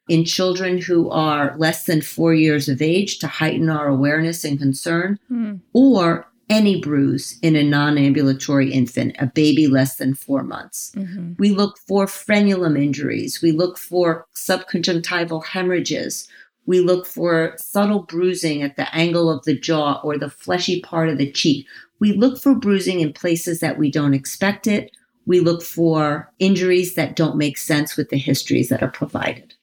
in 0.08 0.24
children 0.24 0.78
who 0.78 1.08
are 1.10 1.54
less 1.58 1.84
than 1.84 2.00
four 2.00 2.34
years 2.34 2.68
of 2.68 2.82
age 2.82 3.18
to 3.18 3.28
heighten 3.28 3.70
our 3.70 3.86
awareness 3.86 4.42
and 4.42 4.58
concern, 4.58 5.18
mm. 5.30 5.60
or 5.72 6.26
any 6.50 6.80
bruise 6.80 7.38
in 7.40 7.56
a 7.56 7.62
non 7.62 7.96
ambulatory 7.96 8.72
infant, 8.72 9.16
a 9.18 9.26
baby 9.26 9.68
less 9.68 9.96
than 9.96 10.14
four 10.14 10.42
months. 10.42 10.92
Mm-hmm. 10.96 11.34
We 11.38 11.50
look 11.50 11.78
for 11.78 12.06
frenulum 12.06 12.78
injuries. 12.78 13.40
We 13.40 13.52
look 13.52 13.78
for 13.78 14.26
subconjunctival 14.34 15.46
hemorrhages. 15.46 16.28
We 16.66 16.80
look 16.80 17.06
for 17.06 17.54
subtle 17.56 18.02
bruising 18.02 18.62
at 18.62 18.76
the 18.76 18.94
angle 18.94 19.30
of 19.30 19.44
the 19.44 19.58
jaw 19.58 20.00
or 20.04 20.18
the 20.18 20.28
fleshy 20.28 20.82
part 20.82 21.08
of 21.08 21.18
the 21.18 21.30
cheek. 21.30 21.66
We 22.00 22.12
look 22.12 22.40
for 22.40 22.54
bruising 22.54 23.00
in 23.00 23.12
places 23.12 23.60
that 23.60 23.78
we 23.78 23.90
don't 23.90 24.14
expect 24.14 24.66
it. 24.66 24.90
We 25.26 25.40
look 25.40 25.62
for 25.62 26.32
injuries 26.38 26.94
that 26.94 27.16
don't 27.16 27.36
make 27.36 27.58
sense 27.58 27.96
with 27.96 28.10
the 28.10 28.18
histories 28.18 28.68
that 28.68 28.82
are 28.82 28.90
provided. 28.90 29.54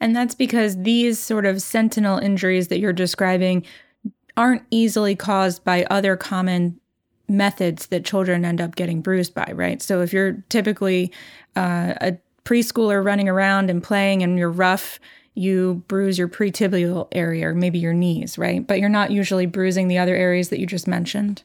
And 0.00 0.14
that's 0.14 0.34
because 0.34 0.82
these 0.82 1.18
sort 1.18 1.46
of 1.46 1.62
sentinel 1.62 2.18
injuries 2.18 2.68
that 2.68 2.78
you're 2.78 2.92
describing 2.92 3.64
aren't 4.36 4.62
easily 4.70 5.16
caused 5.16 5.64
by 5.64 5.84
other 5.90 6.16
common 6.16 6.80
methods 7.28 7.86
that 7.86 8.04
children 8.04 8.44
end 8.44 8.60
up 8.60 8.76
getting 8.76 9.00
bruised 9.00 9.34
by, 9.34 9.50
right? 9.54 9.82
So 9.82 10.00
if 10.02 10.12
you're 10.12 10.44
typically 10.48 11.12
uh, 11.56 11.94
a 12.00 12.18
preschooler 12.44 13.04
running 13.04 13.28
around 13.28 13.70
and 13.70 13.82
playing 13.82 14.22
and 14.22 14.38
you're 14.38 14.50
rough, 14.50 15.00
you 15.34 15.82
bruise 15.88 16.18
your 16.18 16.28
pretibial 16.28 17.08
area 17.12 17.48
or 17.48 17.54
maybe 17.54 17.78
your 17.78 17.92
knees, 17.92 18.38
right? 18.38 18.66
But 18.66 18.80
you're 18.80 18.88
not 18.88 19.10
usually 19.10 19.46
bruising 19.46 19.88
the 19.88 19.98
other 19.98 20.14
areas 20.14 20.48
that 20.50 20.60
you 20.60 20.66
just 20.66 20.86
mentioned. 20.86 21.42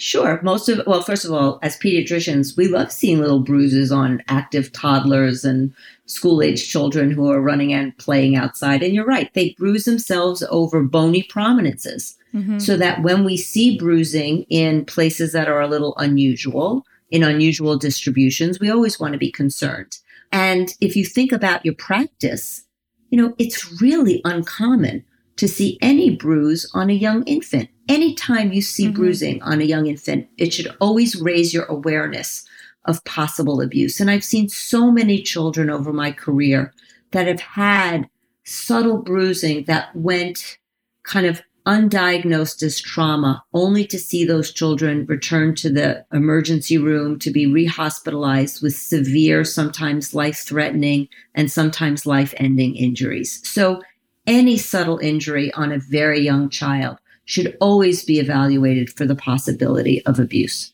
Sure. 0.00 0.40
Most 0.42 0.68
of, 0.68 0.80
well, 0.86 1.02
first 1.02 1.24
of 1.24 1.32
all, 1.32 1.58
as 1.62 1.76
pediatricians, 1.76 2.56
we 2.56 2.68
love 2.68 2.92
seeing 2.92 3.20
little 3.20 3.40
bruises 3.40 3.90
on 3.90 4.22
active 4.28 4.72
toddlers 4.72 5.44
and 5.44 5.74
school 6.06 6.40
age 6.40 6.70
children 6.70 7.10
who 7.10 7.28
are 7.30 7.40
running 7.40 7.72
and 7.72 7.96
playing 7.98 8.36
outside. 8.36 8.82
And 8.82 8.94
you're 8.94 9.04
right, 9.04 9.32
they 9.34 9.54
bruise 9.58 9.84
themselves 9.84 10.44
over 10.50 10.82
bony 10.84 11.24
prominences. 11.24 12.16
Mm-hmm. 12.34 12.58
So 12.58 12.76
that 12.76 13.02
when 13.02 13.24
we 13.24 13.38
see 13.38 13.78
bruising 13.78 14.42
in 14.50 14.84
places 14.84 15.32
that 15.32 15.48
are 15.48 15.62
a 15.62 15.66
little 15.66 15.96
unusual, 15.96 16.84
in 17.10 17.22
unusual 17.22 17.78
distributions, 17.78 18.60
we 18.60 18.70
always 18.70 19.00
want 19.00 19.12
to 19.14 19.18
be 19.18 19.32
concerned. 19.32 19.96
And 20.30 20.74
if 20.80 20.94
you 20.94 21.04
think 21.04 21.32
about 21.32 21.64
your 21.64 21.74
practice, 21.74 22.64
you 23.10 23.16
know, 23.20 23.34
it's 23.38 23.80
really 23.80 24.20
uncommon 24.24 25.04
to 25.36 25.48
see 25.48 25.78
any 25.80 26.14
bruise 26.14 26.70
on 26.74 26.90
a 26.90 26.94
young 26.94 27.24
infant. 27.24 27.70
Anytime 27.88 28.52
you 28.52 28.60
see 28.60 28.84
mm-hmm. 28.84 28.94
bruising 28.94 29.42
on 29.42 29.60
a 29.60 29.64
young 29.64 29.86
infant, 29.86 30.28
it 30.36 30.52
should 30.52 30.74
always 30.80 31.16
raise 31.16 31.54
your 31.54 31.64
awareness 31.64 32.44
of 32.84 33.04
possible 33.04 33.60
abuse. 33.60 34.00
And 34.00 34.10
I've 34.10 34.24
seen 34.24 34.48
so 34.48 34.90
many 34.90 35.22
children 35.22 35.70
over 35.70 35.92
my 35.92 36.12
career 36.12 36.72
that 37.12 37.26
have 37.26 37.40
had 37.40 38.08
subtle 38.44 38.98
bruising 38.98 39.64
that 39.64 39.94
went 39.94 40.58
kind 41.02 41.26
of 41.26 41.42
undiagnosed 41.66 42.62
as 42.62 42.80
trauma, 42.80 43.44
only 43.52 43.86
to 43.86 43.98
see 43.98 44.24
those 44.24 44.50
children 44.52 45.04
return 45.04 45.54
to 45.54 45.68
the 45.68 46.02
emergency 46.14 46.78
room 46.78 47.18
to 47.18 47.30
be 47.30 47.46
rehospitalized 47.46 48.62
with 48.62 48.74
severe, 48.74 49.44
sometimes 49.44 50.14
life 50.14 50.38
threatening, 50.38 51.06
and 51.34 51.52
sometimes 51.52 52.06
life 52.06 52.32
ending 52.38 52.74
injuries. 52.74 53.46
So 53.46 53.82
any 54.26 54.56
subtle 54.56 54.98
injury 54.98 55.52
on 55.52 55.70
a 55.70 55.78
very 55.78 56.20
young 56.20 56.48
child 56.48 56.98
should 57.28 57.54
always 57.60 58.04
be 58.04 58.18
evaluated 58.18 58.88
for 58.88 59.04
the 59.04 59.14
possibility 59.14 60.04
of 60.06 60.18
abuse. 60.18 60.72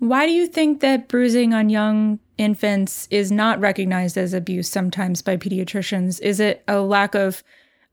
Why 0.00 0.26
do 0.26 0.32
you 0.32 0.48
think 0.48 0.80
that 0.80 1.06
bruising 1.06 1.54
on 1.54 1.70
young 1.70 2.18
infants 2.36 3.06
is 3.12 3.30
not 3.30 3.60
recognized 3.60 4.18
as 4.18 4.34
abuse 4.34 4.68
sometimes 4.68 5.22
by 5.22 5.36
pediatricians? 5.36 6.20
Is 6.20 6.40
it 6.40 6.64
a 6.66 6.80
lack 6.80 7.14
of 7.14 7.44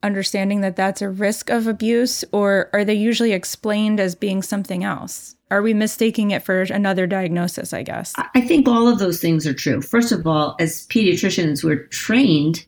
understanding 0.01 0.61
that 0.61 0.75
that's 0.75 1.03
a 1.03 1.09
risk 1.09 1.51
of 1.51 1.67
abuse, 1.67 2.25
or 2.31 2.71
are 2.73 2.83
they 2.83 2.95
usually 2.95 3.33
explained 3.33 3.99
as 3.99 4.15
being 4.15 4.41
something 4.41 4.83
else? 4.83 5.35
Are 5.51 5.61
we 5.61 5.75
mistaking 5.75 6.31
it 6.31 6.41
for 6.41 6.61
another 6.63 7.05
diagnosis, 7.05 7.71
I 7.71 7.83
guess? 7.83 8.15
I 8.33 8.41
think 8.41 8.67
all 8.67 8.87
of 8.87 8.97
those 8.97 9.21
things 9.21 9.45
are 9.45 9.53
true. 9.53 9.81
First 9.81 10.11
of 10.11 10.25
all, 10.25 10.55
as 10.59 10.87
pediatricians, 10.87 11.63
we're 11.63 11.85
trained 11.87 12.65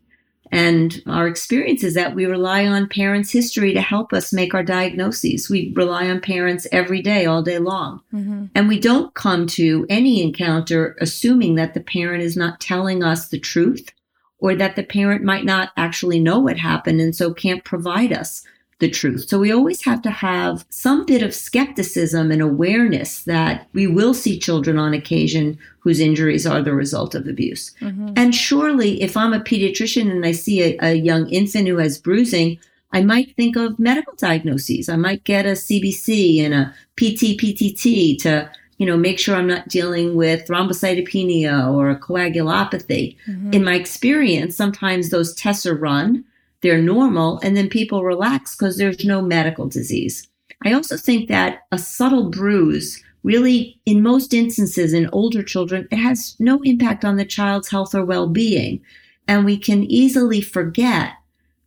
and 0.52 1.02
our 1.08 1.28
experience 1.28 1.82
is 1.84 1.94
that 1.94 2.14
we 2.14 2.26
rely 2.26 2.68
on 2.68 2.90
parents' 2.90 3.32
history 3.32 3.74
to 3.74 3.82
help 3.82 4.12
us 4.12 4.34
make 4.34 4.54
our 4.54 4.64
diagnoses. 4.64 5.50
We 5.50 5.72
rely 5.76 6.10
on 6.10 6.20
parents 6.20 6.68
every 6.74 7.02
day, 7.02 7.26
all 7.26 7.42
day 7.42 7.58
long. 7.58 8.02
Mm-hmm. 8.14 8.48
And 8.54 8.68
we 8.68 8.78
don't 8.78 9.14
come 9.14 9.48
to 9.48 9.86
any 9.90 10.22
encounter 10.22 10.98
assuming 11.00 11.56
that 11.56 11.74
the 11.74 11.80
parent 11.80 12.22
is 12.22 12.36
not 12.36 12.60
telling 12.60 13.02
us 13.02 13.30
the 13.30 13.40
truth 13.40 13.94
or 14.40 14.56
that 14.56 14.76
the 14.76 14.84
parent 14.84 15.24
might 15.24 15.46
not 15.46 15.70
actually 15.78 16.20
know 16.20 16.40
what 16.40 16.58
happened 16.58 17.00
and 17.00 17.16
so 17.16 17.34
can't 17.34 17.64
provide 17.64 18.12
us 18.12 18.44
the 18.82 18.90
truth. 18.90 19.30
So 19.30 19.40
we 19.40 19.54
always 19.54 19.86
have 19.86 20.02
to 20.02 20.12
have 20.12 20.66
some 20.70 21.06
bit 21.06 21.24
of 21.24 21.34
skepticism 21.34 22.32
and 22.32 22.42
awareness 22.42 23.24
that 23.24 23.68
we 23.72 23.88
will 23.88 24.14
see 24.14 24.38
children 24.38 24.78
on 24.78 24.94
occasion 24.94 25.58
whose 25.80 26.02
injuries 26.02 26.46
are 26.46 26.62
the 26.62 26.74
result 26.74 27.16
of 27.16 27.28
abuse. 27.28 27.74
Mm-hmm. 27.80 28.14
And 28.18 28.36
surely, 28.36 29.02
if 29.02 29.16
I'm 29.16 29.34
a 29.34 29.40
pediatrician 29.40 30.12
and 30.12 30.26
I 30.26 30.34
see 30.34 30.62
a, 30.64 30.78
a 30.82 30.94
young 30.96 31.30
infant 31.30 31.70
who 31.70 31.78
has 31.78 31.98
bruising, 31.98 32.60
I 32.92 33.02
might 33.04 33.36
think 33.38 33.56
of 33.56 33.80
medical 33.80 34.14
diagnoses. 34.16 34.90
I 34.90 34.98
might 34.98 35.24
get 35.24 35.46
a 35.46 35.52
CBC 35.52 36.42
and 36.42 36.54
a 36.54 36.74
PT 36.98 37.40
PTT 37.40 38.20
to 38.24 38.52
you 38.78 38.88
know, 38.88 38.98
make 38.98 39.20
sure 39.20 39.36
I'm 39.36 39.46
not 39.46 39.68
dealing 39.68 40.16
with 40.16 40.48
thrombocytopenia 40.48 41.72
or 41.72 41.92
a 41.92 42.00
coagulopathy. 42.00 43.16
Mm-hmm. 43.28 43.54
In 43.54 43.64
my 43.64 43.76
experience, 43.76 44.56
sometimes 44.56 45.12
those 45.12 45.36
tests 45.36 45.68
are 45.68 45.76
run 45.76 46.26
they're 46.62 46.82
normal, 46.82 47.40
and 47.40 47.58
then 47.58 47.70
people 47.70 48.04
relax 48.04 48.56
because 48.56 48.78
there's 48.78 49.04
no 49.04 49.22
medical 49.22 49.68
disease. 49.68 50.28
I 50.64 50.74
also 50.74 50.98
think 50.98 51.28
that 51.28 51.64
a 51.72 51.78
subtle 51.78 52.30
bruise 52.30 53.04
really, 53.24 53.80
in 53.86 54.02
most 54.02 54.34
instances 54.34 54.94
in 54.94 55.10
older 55.12 55.44
children, 55.44 55.88
it 55.92 55.98
has 55.98 56.36
no 56.40 56.62
impact 56.64 57.06
on 57.06 57.18
the 57.18 57.26
child's 57.26 57.70
health 57.70 57.94
or 57.94 58.04
well 58.06 58.28
being. 58.28 58.82
And 59.28 59.46
we 59.46 59.58
can 59.58 59.84
easily 59.84 60.42
forget 60.42 61.14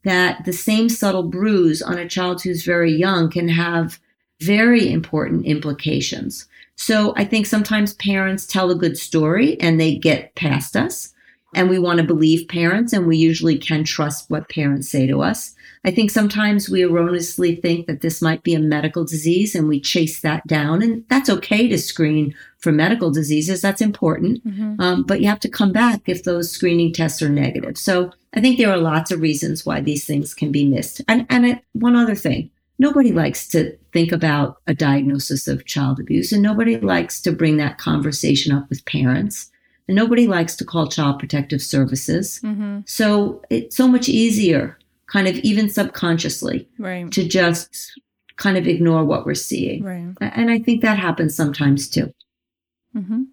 that 0.05 0.45
the 0.45 0.53
same 0.53 0.89
subtle 0.89 1.23
bruise 1.23 1.81
on 1.81 1.97
a 1.97 2.09
child 2.09 2.43
who's 2.43 2.65
very 2.65 2.93
young 2.93 3.31
can 3.31 3.49
have 3.49 3.99
very 4.41 4.91
important 4.93 5.47
implications. 5.47 6.47
So 6.77 7.15
I 7.17 7.25
think 7.25 7.47
sometimes 7.47 7.95
parents 7.95 8.47
tell 8.47 8.71
a 8.71 8.75
good 8.75 8.99
story 8.99 9.59
and 9.61 9.81
they 9.81 9.97
get 9.97 10.35
past 10.35 10.77
us 10.77 11.14
and 11.55 11.69
we 11.69 11.79
want 11.79 11.99
to 11.99 12.05
believe 12.05 12.49
parents 12.49 12.93
and 12.93 13.07
we 13.07 13.17
usually 13.17 13.59
can 13.59 13.85
trust 13.85 14.31
what 14.31 14.49
parents 14.49 14.89
say 14.89 15.07
to 15.07 15.23
us. 15.23 15.55
I 15.85 15.91
think 15.91 16.11
sometimes 16.11 16.69
we 16.69 16.83
erroneously 16.83 17.57
think 17.57 17.87
that 17.87 18.01
this 18.01 18.23
might 18.23 18.43
be 18.43 18.55
a 18.55 18.59
medical 18.59 19.05
disease 19.05 19.55
and 19.55 19.69
we 19.69 19.81
chase 19.81 20.21
that 20.21 20.47
down 20.47 20.83
and 20.83 21.05
that's 21.09 21.29
okay 21.29 21.69
to 21.69 21.79
screen 21.79 22.35
for 22.59 22.73
medical 22.73 23.11
diseases. 23.11 23.61
That's 23.61 23.83
important. 23.83 24.47
Mm-hmm. 24.47 24.81
Um, 24.81 25.03
but 25.03 25.21
you 25.21 25.29
have 25.29 25.41
to 25.41 25.49
come 25.49 25.73
back 25.73 26.01
if 26.07 26.25
those 26.25 26.51
screening 26.51 26.93
tests 26.93 27.21
are 27.21 27.29
negative. 27.29 27.77
So 27.77 28.11
I 28.33 28.41
think 28.41 28.57
there 28.57 28.71
are 28.71 28.79
lots 28.79 29.11
of 29.11 29.21
reasons 29.21 29.67
why 29.67 29.81
these 29.81 30.07
things 30.07 30.33
can 30.33 30.51
be 30.51 30.65
missed. 30.65 31.03
And, 31.07 31.27
and 31.29 31.45
it, 31.45 31.59
one 31.73 31.97
other 31.97 32.15
thing, 32.15 32.51
nobody 32.79 33.13
likes 33.13 33.47
to 33.49 33.77
think 33.93 34.11
about 34.11 34.59
a 34.67 34.75
diagnosis 34.75 35.47
of 35.47 35.67
child 35.67 36.01
abuse 36.01 36.33
and 36.33 36.43
nobody 36.43 36.79
likes 36.79 37.21
to 37.23 37.33
bring 37.33 37.59
that 37.59 37.79
conversation 37.79 38.53
up 38.53 38.69
with 38.71 38.85
parents. 38.87 39.51
Nobody 39.89 40.27
likes 40.27 40.57
to 40.57 40.65
call 40.65 40.89
child 40.89 41.19
protective 41.19 41.61
services. 41.61 42.41
Mm-hmm. 42.43 42.81
So 42.87 43.43
it's 43.51 43.77
so 43.77 43.87
much 43.87 44.09
easier, 44.09 44.79
kind 45.07 45.29
of 45.29 45.37
even 45.39 45.69
subconsciously, 45.69 46.69
right. 46.79 47.11
to 47.13 47.27
just 47.29 47.93
kind 48.37 48.57
of 48.57 48.67
ignore 48.67 49.05
what 49.05 49.27
we're 49.27 49.35
seeing. 49.35 49.85
Right. 49.85 50.15
And 50.21 50.51
I 50.51 50.59
think 50.59 50.83
that 50.83 50.99
happens 50.99 51.37
sometimes 51.37 51.89
too. 51.89 52.13
Mm-hmm. 52.97 53.25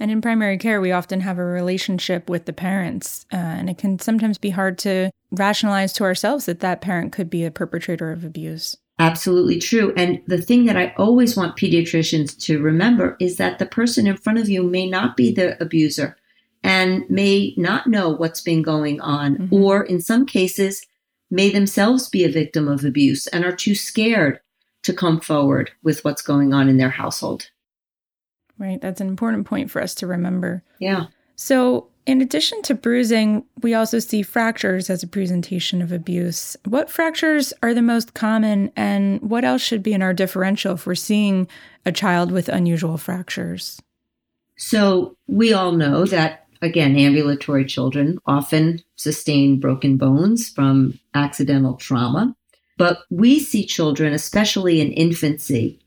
And 0.00 0.10
in 0.10 0.20
primary 0.20 0.58
care, 0.58 0.80
we 0.80 0.92
often 0.92 1.20
have 1.20 1.38
a 1.38 1.44
relationship 1.44 2.30
with 2.30 2.44
the 2.44 2.52
parents, 2.52 3.26
uh, 3.32 3.36
and 3.36 3.68
it 3.68 3.78
can 3.78 3.98
sometimes 3.98 4.38
be 4.38 4.50
hard 4.50 4.78
to 4.78 5.10
rationalize 5.32 5.92
to 5.94 6.04
ourselves 6.04 6.46
that 6.46 6.60
that 6.60 6.80
parent 6.80 7.12
could 7.12 7.28
be 7.28 7.44
a 7.44 7.50
perpetrator 7.50 8.12
of 8.12 8.24
abuse. 8.24 8.76
Absolutely 8.98 9.60
true. 9.60 9.92
And 9.96 10.20
the 10.26 10.42
thing 10.42 10.64
that 10.64 10.76
I 10.76 10.92
always 10.96 11.36
want 11.36 11.56
pediatricians 11.56 12.38
to 12.44 12.60
remember 12.60 13.16
is 13.20 13.36
that 13.36 13.58
the 13.58 13.66
person 13.66 14.06
in 14.06 14.16
front 14.16 14.38
of 14.38 14.48
you 14.48 14.62
may 14.64 14.88
not 14.88 15.16
be 15.16 15.32
the 15.32 15.60
abuser 15.62 16.16
and 16.64 17.08
may 17.08 17.54
not 17.56 17.86
know 17.86 18.10
what's 18.10 18.40
been 18.40 18.62
going 18.62 19.00
on, 19.00 19.36
mm-hmm. 19.36 19.54
or 19.54 19.84
in 19.84 20.00
some 20.00 20.26
cases, 20.26 20.84
may 21.30 21.50
themselves 21.50 22.08
be 22.08 22.24
a 22.24 22.30
victim 22.30 22.66
of 22.66 22.84
abuse 22.84 23.28
and 23.28 23.44
are 23.44 23.54
too 23.54 23.76
scared 23.76 24.40
to 24.82 24.92
come 24.92 25.20
forward 25.20 25.70
with 25.82 26.04
what's 26.04 26.22
going 26.22 26.52
on 26.52 26.68
in 26.68 26.78
their 26.78 26.90
household. 26.90 27.50
Right. 28.58 28.80
That's 28.80 29.00
an 29.00 29.06
important 29.06 29.46
point 29.46 29.70
for 29.70 29.80
us 29.80 29.94
to 29.96 30.06
remember. 30.06 30.64
Yeah. 30.80 31.06
So, 31.36 31.88
in 32.08 32.22
addition 32.22 32.62
to 32.62 32.74
bruising, 32.74 33.44
we 33.60 33.74
also 33.74 33.98
see 33.98 34.22
fractures 34.22 34.88
as 34.88 35.02
a 35.02 35.06
presentation 35.06 35.82
of 35.82 35.92
abuse. 35.92 36.56
What 36.64 36.88
fractures 36.88 37.52
are 37.62 37.74
the 37.74 37.82
most 37.82 38.14
common, 38.14 38.72
and 38.76 39.20
what 39.20 39.44
else 39.44 39.60
should 39.60 39.82
be 39.82 39.92
in 39.92 40.00
our 40.00 40.14
differential 40.14 40.72
if 40.72 40.86
we're 40.86 40.94
seeing 40.94 41.46
a 41.84 41.92
child 41.92 42.32
with 42.32 42.48
unusual 42.48 42.96
fractures? 42.96 43.78
So, 44.56 45.18
we 45.26 45.52
all 45.52 45.72
know 45.72 46.06
that, 46.06 46.46
again, 46.62 46.96
ambulatory 46.96 47.66
children 47.66 48.18
often 48.24 48.82
sustain 48.96 49.60
broken 49.60 49.98
bones 49.98 50.48
from 50.48 50.98
accidental 51.12 51.74
trauma. 51.74 52.34
But 52.78 53.00
we 53.10 53.38
see 53.38 53.66
children, 53.66 54.14
especially 54.14 54.80
in 54.80 54.92
infancy, 54.92 55.78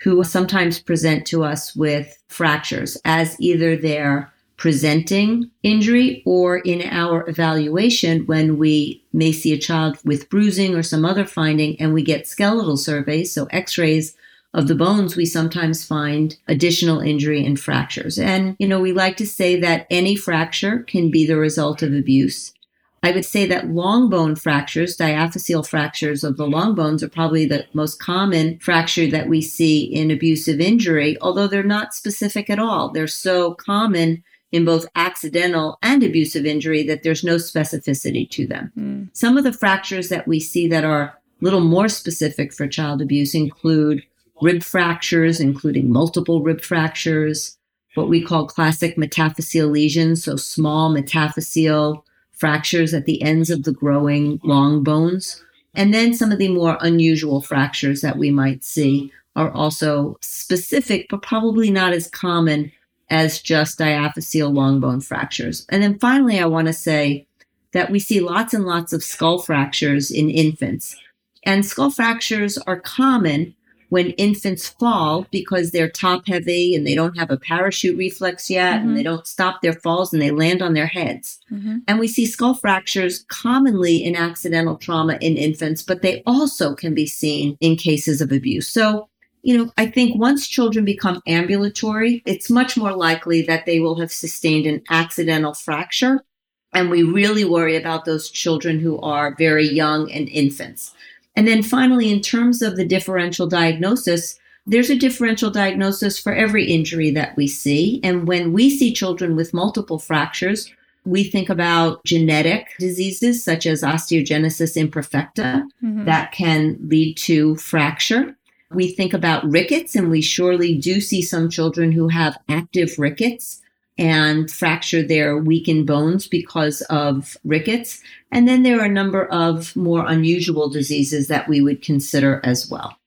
who 0.00 0.24
sometimes 0.24 0.80
present 0.80 1.26
to 1.26 1.44
us 1.44 1.76
with 1.76 2.18
fractures 2.28 2.96
as 3.04 3.38
either 3.38 3.76
their 3.76 4.32
presenting 4.56 5.50
injury 5.62 6.22
or 6.24 6.58
in 6.58 6.82
our 6.82 7.28
evaluation 7.28 8.24
when 8.26 8.58
we 8.58 9.04
may 9.12 9.32
see 9.32 9.52
a 9.52 9.58
child 9.58 9.98
with 10.04 10.30
bruising 10.30 10.74
or 10.74 10.82
some 10.82 11.04
other 11.04 11.24
finding 11.24 11.78
and 11.80 11.92
we 11.92 12.02
get 12.02 12.26
skeletal 12.26 12.76
surveys, 12.76 13.32
so 13.32 13.46
x 13.46 13.76
rays 13.76 14.16
of 14.54 14.68
the 14.68 14.74
bones, 14.74 15.16
we 15.16 15.26
sometimes 15.26 15.84
find 15.84 16.36
additional 16.48 17.00
injury 17.00 17.44
and 17.44 17.60
fractures. 17.60 18.18
And, 18.18 18.56
you 18.58 18.66
know, 18.66 18.80
we 18.80 18.92
like 18.92 19.18
to 19.18 19.26
say 19.26 19.60
that 19.60 19.86
any 19.90 20.16
fracture 20.16 20.78
can 20.78 21.10
be 21.10 21.26
the 21.26 21.36
result 21.36 21.82
of 21.82 21.92
abuse. 21.92 22.54
I 23.02 23.12
would 23.12 23.26
say 23.26 23.46
that 23.46 23.68
long 23.68 24.08
bone 24.08 24.34
fractures, 24.34 24.96
diaphyseal 24.96 25.66
fractures 25.66 26.24
of 26.24 26.38
the 26.38 26.46
long 26.46 26.74
bones, 26.74 27.02
are 27.02 27.08
probably 27.08 27.44
the 27.44 27.66
most 27.74 28.00
common 28.00 28.58
fracture 28.58 29.08
that 29.10 29.28
we 29.28 29.42
see 29.42 29.84
in 29.84 30.10
abusive 30.10 30.58
injury, 30.58 31.18
although 31.20 31.46
they're 31.46 31.62
not 31.62 31.94
specific 31.94 32.48
at 32.48 32.58
all. 32.58 32.90
They're 32.90 33.06
so 33.06 33.54
common 33.54 34.24
in 34.52 34.64
both 34.64 34.86
accidental 34.94 35.78
and 35.82 36.02
abusive 36.02 36.46
injury 36.46 36.82
that 36.84 37.02
there's 37.02 37.24
no 37.24 37.36
specificity 37.36 38.28
to 38.30 38.46
them. 38.46 38.72
Mm. 38.78 39.08
Some 39.12 39.36
of 39.36 39.44
the 39.44 39.52
fractures 39.52 40.08
that 40.08 40.28
we 40.28 40.40
see 40.40 40.68
that 40.68 40.84
are 40.84 41.02
a 41.02 41.14
little 41.40 41.60
more 41.60 41.88
specific 41.88 42.52
for 42.52 42.66
child 42.66 43.02
abuse 43.02 43.34
include 43.34 44.02
rib 44.40 44.62
fractures, 44.62 45.40
including 45.40 45.92
multiple 45.92 46.42
rib 46.42 46.60
fractures, 46.60 47.58
what 47.94 48.08
we 48.08 48.22
call 48.22 48.46
classic 48.46 48.96
metaphyseal 48.96 49.70
lesions, 49.70 50.24
so 50.24 50.36
small 50.36 50.92
metaphyseal 50.92 52.02
fractures 52.32 52.92
at 52.92 53.06
the 53.06 53.22
ends 53.22 53.50
of 53.50 53.64
the 53.64 53.72
growing 53.72 54.38
long 54.44 54.82
bones. 54.82 55.42
And 55.74 55.92
then 55.92 56.14
some 56.14 56.32
of 56.32 56.38
the 56.38 56.48
more 56.48 56.78
unusual 56.80 57.40
fractures 57.40 58.00
that 58.02 58.18
we 58.18 58.30
might 58.30 58.64
see 58.64 59.12
are 59.34 59.50
also 59.50 60.16
specific, 60.20 61.06
but 61.10 61.22
probably 61.22 61.70
not 61.70 61.92
as 61.92 62.08
common 62.08 62.72
as 63.10 63.40
just 63.40 63.78
diaphyseal 63.78 64.52
long 64.52 64.80
bone 64.80 65.00
fractures. 65.00 65.66
And 65.68 65.82
then 65.82 65.98
finally, 65.98 66.38
I 66.38 66.46
want 66.46 66.66
to 66.66 66.72
say 66.72 67.26
that 67.72 67.90
we 67.90 67.98
see 67.98 68.20
lots 68.20 68.54
and 68.54 68.64
lots 68.64 68.92
of 68.92 69.04
skull 69.04 69.38
fractures 69.38 70.10
in 70.10 70.30
infants. 70.30 70.96
And 71.44 71.64
skull 71.64 71.90
fractures 71.90 72.58
are 72.58 72.80
common 72.80 73.54
when 73.88 74.10
infants 74.12 74.68
fall 74.68 75.26
because 75.30 75.70
they're 75.70 75.88
top 75.88 76.26
heavy 76.26 76.74
and 76.74 76.86
they 76.86 76.94
don't 76.94 77.16
have 77.16 77.30
a 77.30 77.36
parachute 77.36 77.96
reflex 77.96 78.50
yet 78.50 78.78
mm-hmm. 78.78 78.88
and 78.88 78.96
they 78.96 79.02
don't 79.02 79.26
stop 79.26 79.62
their 79.62 79.72
falls 79.72 80.12
and 80.12 80.20
they 80.20 80.30
land 80.30 80.60
on 80.60 80.74
their 80.74 80.86
heads. 80.86 81.38
Mm-hmm. 81.52 81.78
And 81.86 81.98
we 81.98 82.08
see 82.08 82.26
skull 82.26 82.54
fractures 82.54 83.24
commonly 83.28 84.02
in 84.02 84.16
accidental 84.16 84.76
trauma 84.76 85.18
in 85.20 85.36
infants, 85.36 85.82
but 85.82 86.02
they 86.02 86.22
also 86.26 86.74
can 86.74 86.94
be 86.94 87.06
seen 87.06 87.56
in 87.60 87.76
cases 87.76 88.20
of 88.20 88.32
abuse. 88.32 88.68
So, 88.68 89.08
you 89.46 89.56
know, 89.56 89.70
I 89.78 89.86
think 89.86 90.18
once 90.18 90.48
children 90.48 90.84
become 90.84 91.22
ambulatory, 91.28 92.20
it's 92.26 92.50
much 92.50 92.76
more 92.76 92.92
likely 92.92 93.42
that 93.42 93.64
they 93.64 93.78
will 93.78 94.00
have 94.00 94.10
sustained 94.10 94.66
an 94.66 94.82
accidental 94.90 95.54
fracture. 95.54 96.24
And 96.72 96.90
we 96.90 97.04
really 97.04 97.44
worry 97.44 97.76
about 97.76 98.06
those 98.06 98.28
children 98.28 98.80
who 98.80 98.98
are 99.02 99.36
very 99.38 99.68
young 99.68 100.10
and 100.10 100.28
infants. 100.30 100.94
And 101.36 101.46
then 101.46 101.62
finally, 101.62 102.10
in 102.10 102.22
terms 102.22 102.60
of 102.60 102.74
the 102.74 102.84
differential 102.84 103.46
diagnosis, 103.46 104.36
there's 104.66 104.90
a 104.90 104.98
differential 104.98 105.52
diagnosis 105.52 106.18
for 106.18 106.34
every 106.34 106.64
injury 106.64 107.12
that 107.12 107.36
we 107.36 107.46
see. 107.46 108.00
And 108.02 108.26
when 108.26 108.52
we 108.52 108.68
see 108.76 108.92
children 108.92 109.36
with 109.36 109.54
multiple 109.54 110.00
fractures, 110.00 110.68
we 111.04 111.22
think 111.22 111.48
about 111.48 112.02
genetic 112.04 112.66
diseases 112.80 113.44
such 113.44 113.64
as 113.64 113.82
osteogenesis 113.82 114.76
imperfecta 114.76 115.62
mm-hmm. 115.84 116.04
that 116.04 116.32
can 116.32 116.78
lead 116.82 117.16
to 117.18 117.54
fracture. 117.54 118.35
We 118.70 118.88
think 118.88 119.12
about 119.12 119.44
rickets, 119.44 119.94
and 119.94 120.10
we 120.10 120.20
surely 120.22 120.76
do 120.76 121.00
see 121.00 121.22
some 121.22 121.48
children 121.48 121.92
who 121.92 122.08
have 122.08 122.38
active 122.48 122.98
rickets 122.98 123.62
and 123.98 124.50
fracture 124.50 125.02
their 125.02 125.38
weakened 125.38 125.86
bones 125.86 126.26
because 126.26 126.82
of 126.82 127.36
rickets. 127.44 128.02
And 128.30 128.46
then 128.46 128.62
there 128.62 128.80
are 128.80 128.86
a 128.86 128.90
number 128.90 129.24
of 129.26 129.74
more 129.74 130.06
unusual 130.06 130.68
diseases 130.68 131.28
that 131.28 131.48
we 131.48 131.60
would 131.60 131.82
consider 131.82 132.40
as 132.44 132.70
well. 132.70 132.98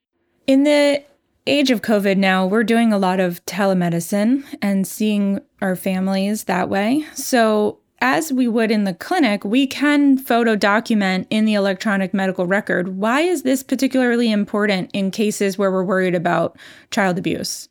In 0.47 0.63
the 0.63 1.03
age 1.45 1.71
of 1.71 1.81
COVID 1.81 2.17
now, 2.17 2.45
we're 2.45 2.63
doing 2.63 2.93
a 2.93 2.97
lot 2.97 3.19
of 3.19 3.43
telemedicine 3.45 4.43
and 4.61 4.87
seeing 4.87 5.39
our 5.61 5.75
families 5.75 6.45
that 6.45 6.69
way. 6.69 7.05
So, 7.13 7.78
as 8.01 8.31
we 8.31 8.47
would 8.47 8.71
in 8.71 8.83
the 8.83 8.93
clinic, 8.93 9.43
we 9.43 9.67
can 9.67 10.17
photo 10.17 10.55
document 10.55 11.27
in 11.29 11.45
the 11.45 11.53
electronic 11.53 12.13
medical 12.13 12.45
record. 12.45 12.97
Why 12.97 13.21
is 13.21 13.43
this 13.43 13.63
particularly 13.63 14.31
important 14.31 14.91
in 14.93 15.11
cases 15.11 15.57
where 15.57 15.71
we're 15.71 15.83
worried 15.83 16.15
about 16.15 16.57
child 16.91 17.17
abuse? 17.17 17.69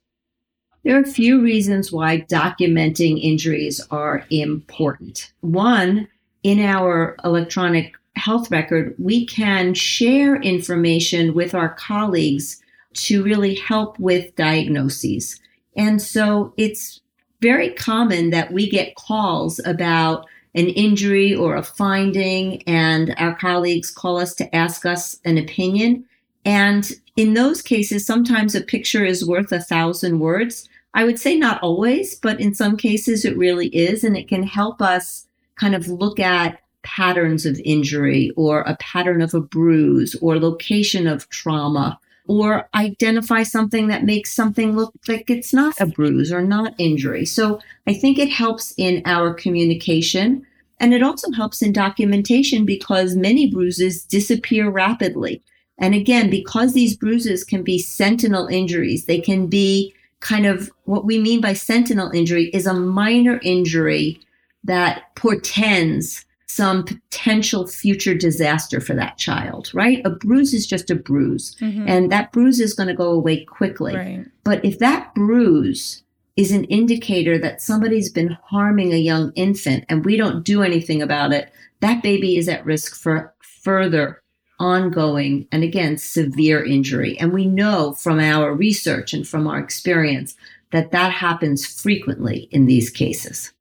There 0.85 0.97
are 0.97 1.03
a 1.03 1.07
few 1.07 1.43
reasons 1.43 1.93
why 1.93 2.21
documenting 2.23 3.23
injuries 3.23 3.81
are 3.91 4.25
important. 4.31 5.33
One, 5.41 6.09
in 6.43 6.61
our 6.61 7.17
electronic 7.25 7.95
health 8.17 8.51
record, 8.51 8.95
we 8.99 9.27
can 9.27 9.75
share 9.75 10.37
information 10.37 11.35
with 11.35 11.55
our 11.55 11.75
colleagues 11.75 12.63
to 12.95 13.23
really 13.23 13.55
help 13.55 13.99
with 13.99 14.35
diagnoses. 14.37 15.41
And 15.77 16.01
so 16.01 16.53
it's 16.57 17.01
very 17.41 17.71
common 17.71 18.31
that 18.31 18.53
we 18.53 18.69
get 18.69 18.97
calls 18.97 19.61
about 19.65 20.27
an 20.55 20.69
injury 20.69 21.35
or 21.35 21.57
a 21.57 21.63
finding, 21.63 22.63
and 22.63 23.15
our 23.19 23.35
colleagues 23.35 23.91
call 23.91 24.19
us 24.19 24.35
to 24.35 24.55
ask 24.55 24.85
us 24.85 25.19
an 25.25 25.39
opinion. 25.39 26.05
And 26.45 26.91
in 27.17 27.35
those 27.35 27.63
cases, 27.63 28.07
sometimes 28.07 28.55
a 28.55 28.61
picture 28.61 29.05
is 29.05 29.27
worth 29.27 29.53
a 29.53 29.61
thousand 29.61 30.21
words. 30.21 30.69
I 30.95 31.05
would 31.05 31.19
say 31.19 31.37
not 31.37 31.63
always, 31.63 32.15
but 32.17 32.41
in 32.41 32.55
some 32.55 32.77
cases 32.77 33.25
it 33.25 33.37
really 33.37 33.69
is. 33.69 34.03
And 34.03 34.17
it 34.17 34.29
can 34.29 34.43
help 34.43 34.81
us 34.81 35.27
kind 35.57 35.75
of 35.75 35.87
look 35.89 36.19
at 36.19 36.61
patterns 36.83 37.45
of 37.45 37.61
injury 37.65 38.33
or 38.37 38.63
a 38.63 38.77
pattern 38.77 39.21
of 39.21 39.35
a 39.35 39.41
bruise 39.41 40.17
or 40.23 40.39
location 40.39 41.07
of 41.07 41.29
trauma 41.29 42.01
or 42.29 42.69
identify 42.75 43.43
something 43.43 43.89
that 43.89 44.05
makes 44.05 44.33
something 44.33 44.77
look 44.77 44.95
like 45.09 45.29
it's 45.31 45.55
not 45.55 45.75
a 45.81 45.87
bruise 45.87 46.31
or 46.31 46.43
not 46.43 46.75
injury. 46.79 47.25
So 47.25 47.59
I 47.87 47.95
think 47.95 48.19
it 48.19 48.29
helps 48.29 48.75
in 48.77 49.03
our 49.07 49.33
communication. 49.33 50.47
And 50.79 50.95
it 50.95 51.03
also 51.03 51.33
helps 51.33 51.63
in 51.63 51.73
documentation 51.73 52.65
because 52.65 53.17
many 53.17 53.51
bruises 53.51 54.05
disappear 54.05 54.71
rapidly. 54.71 55.43
And 55.79 55.95
again, 55.95 56.29
because 56.29 56.75
these 56.75 56.97
bruises 56.97 57.45
can 57.45 57.63
be 57.63 57.79
sentinel 57.79 58.47
injuries, 58.47 59.07
they 59.07 59.21
can 59.21 59.47
be 59.47 59.95
kind 60.21 60.47
of 60.47 60.71
what 60.85 61.05
we 61.05 61.19
mean 61.19 61.41
by 61.41 61.55
sentinel 61.55 62.11
injury 62.11 62.51
is 62.53 62.67
a 62.67 62.75
minor 62.75 63.41
injury 63.43 64.21
that 64.65 65.15
portends 65.15 66.25
some 66.49 66.83
potential 66.85 67.67
future 67.67 68.15
disaster 68.15 68.81
for 68.81 68.95
that 68.95 69.19
child, 69.19 69.71
right? 69.75 70.01
A 70.05 70.11
bruise 70.11 70.55
is 70.55 70.67
just 70.67 70.91
a 70.91 70.95
bruise, 70.95 71.57
mm-hmm. 71.61 71.87
and 71.87 72.11
that 72.11 72.33
bruise 72.33 72.59
is 72.59 72.75
going 72.75 72.89
to 72.89 72.95
go 72.95 73.11
away 73.11 73.45
quickly. 73.45 73.95
Right. 73.95 74.25
But 74.45 74.65
if 74.65 74.79
that 74.79 75.15
bruise 75.15 76.03
is 76.37 76.51
an 76.53 76.65
indicator 76.65 77.39
that 77.39 77.61
somebody's 77.61 78.11
been 78.11 78.39
harming 78.45 78.93
a 78.93 78.97
young 78.97 79.33
infant 79.35 79.85
and 79.89 80.05
we 80.05 80.17
don't 80.17 80.45
do 80.45 80.63
anything 80.63 81.03
about 81.03 81.33
it, 81.33 81.53
that 81.81 82.03
baby 82.03 82.37
is 82.37 82.49
at 82.49 82.65
risk 82.65 82.95
for 82.95 83.35
further 83.41 84.23
ongoing 84.61 85.47
and 85.53 85.63
again 85.63 85.97
severe 85.97 86.65
injury 86.65 87.17
and 87.21 87.33
we 87.33 87.47
know 87.47 87.93
from 87.93 88.19
our 88.19 88.53
research 88.53 89.13
and 89.13 89.27
from 89.29 89.47
our 89.47 89.59
experience 89.59 90.35
that 90.73 90.91
that 90.91 91.13
happens 91.13 91.65
frequently 91.65 92.49
in 92.51 92.67
these 92.67 92.91
cases 92.91 93.53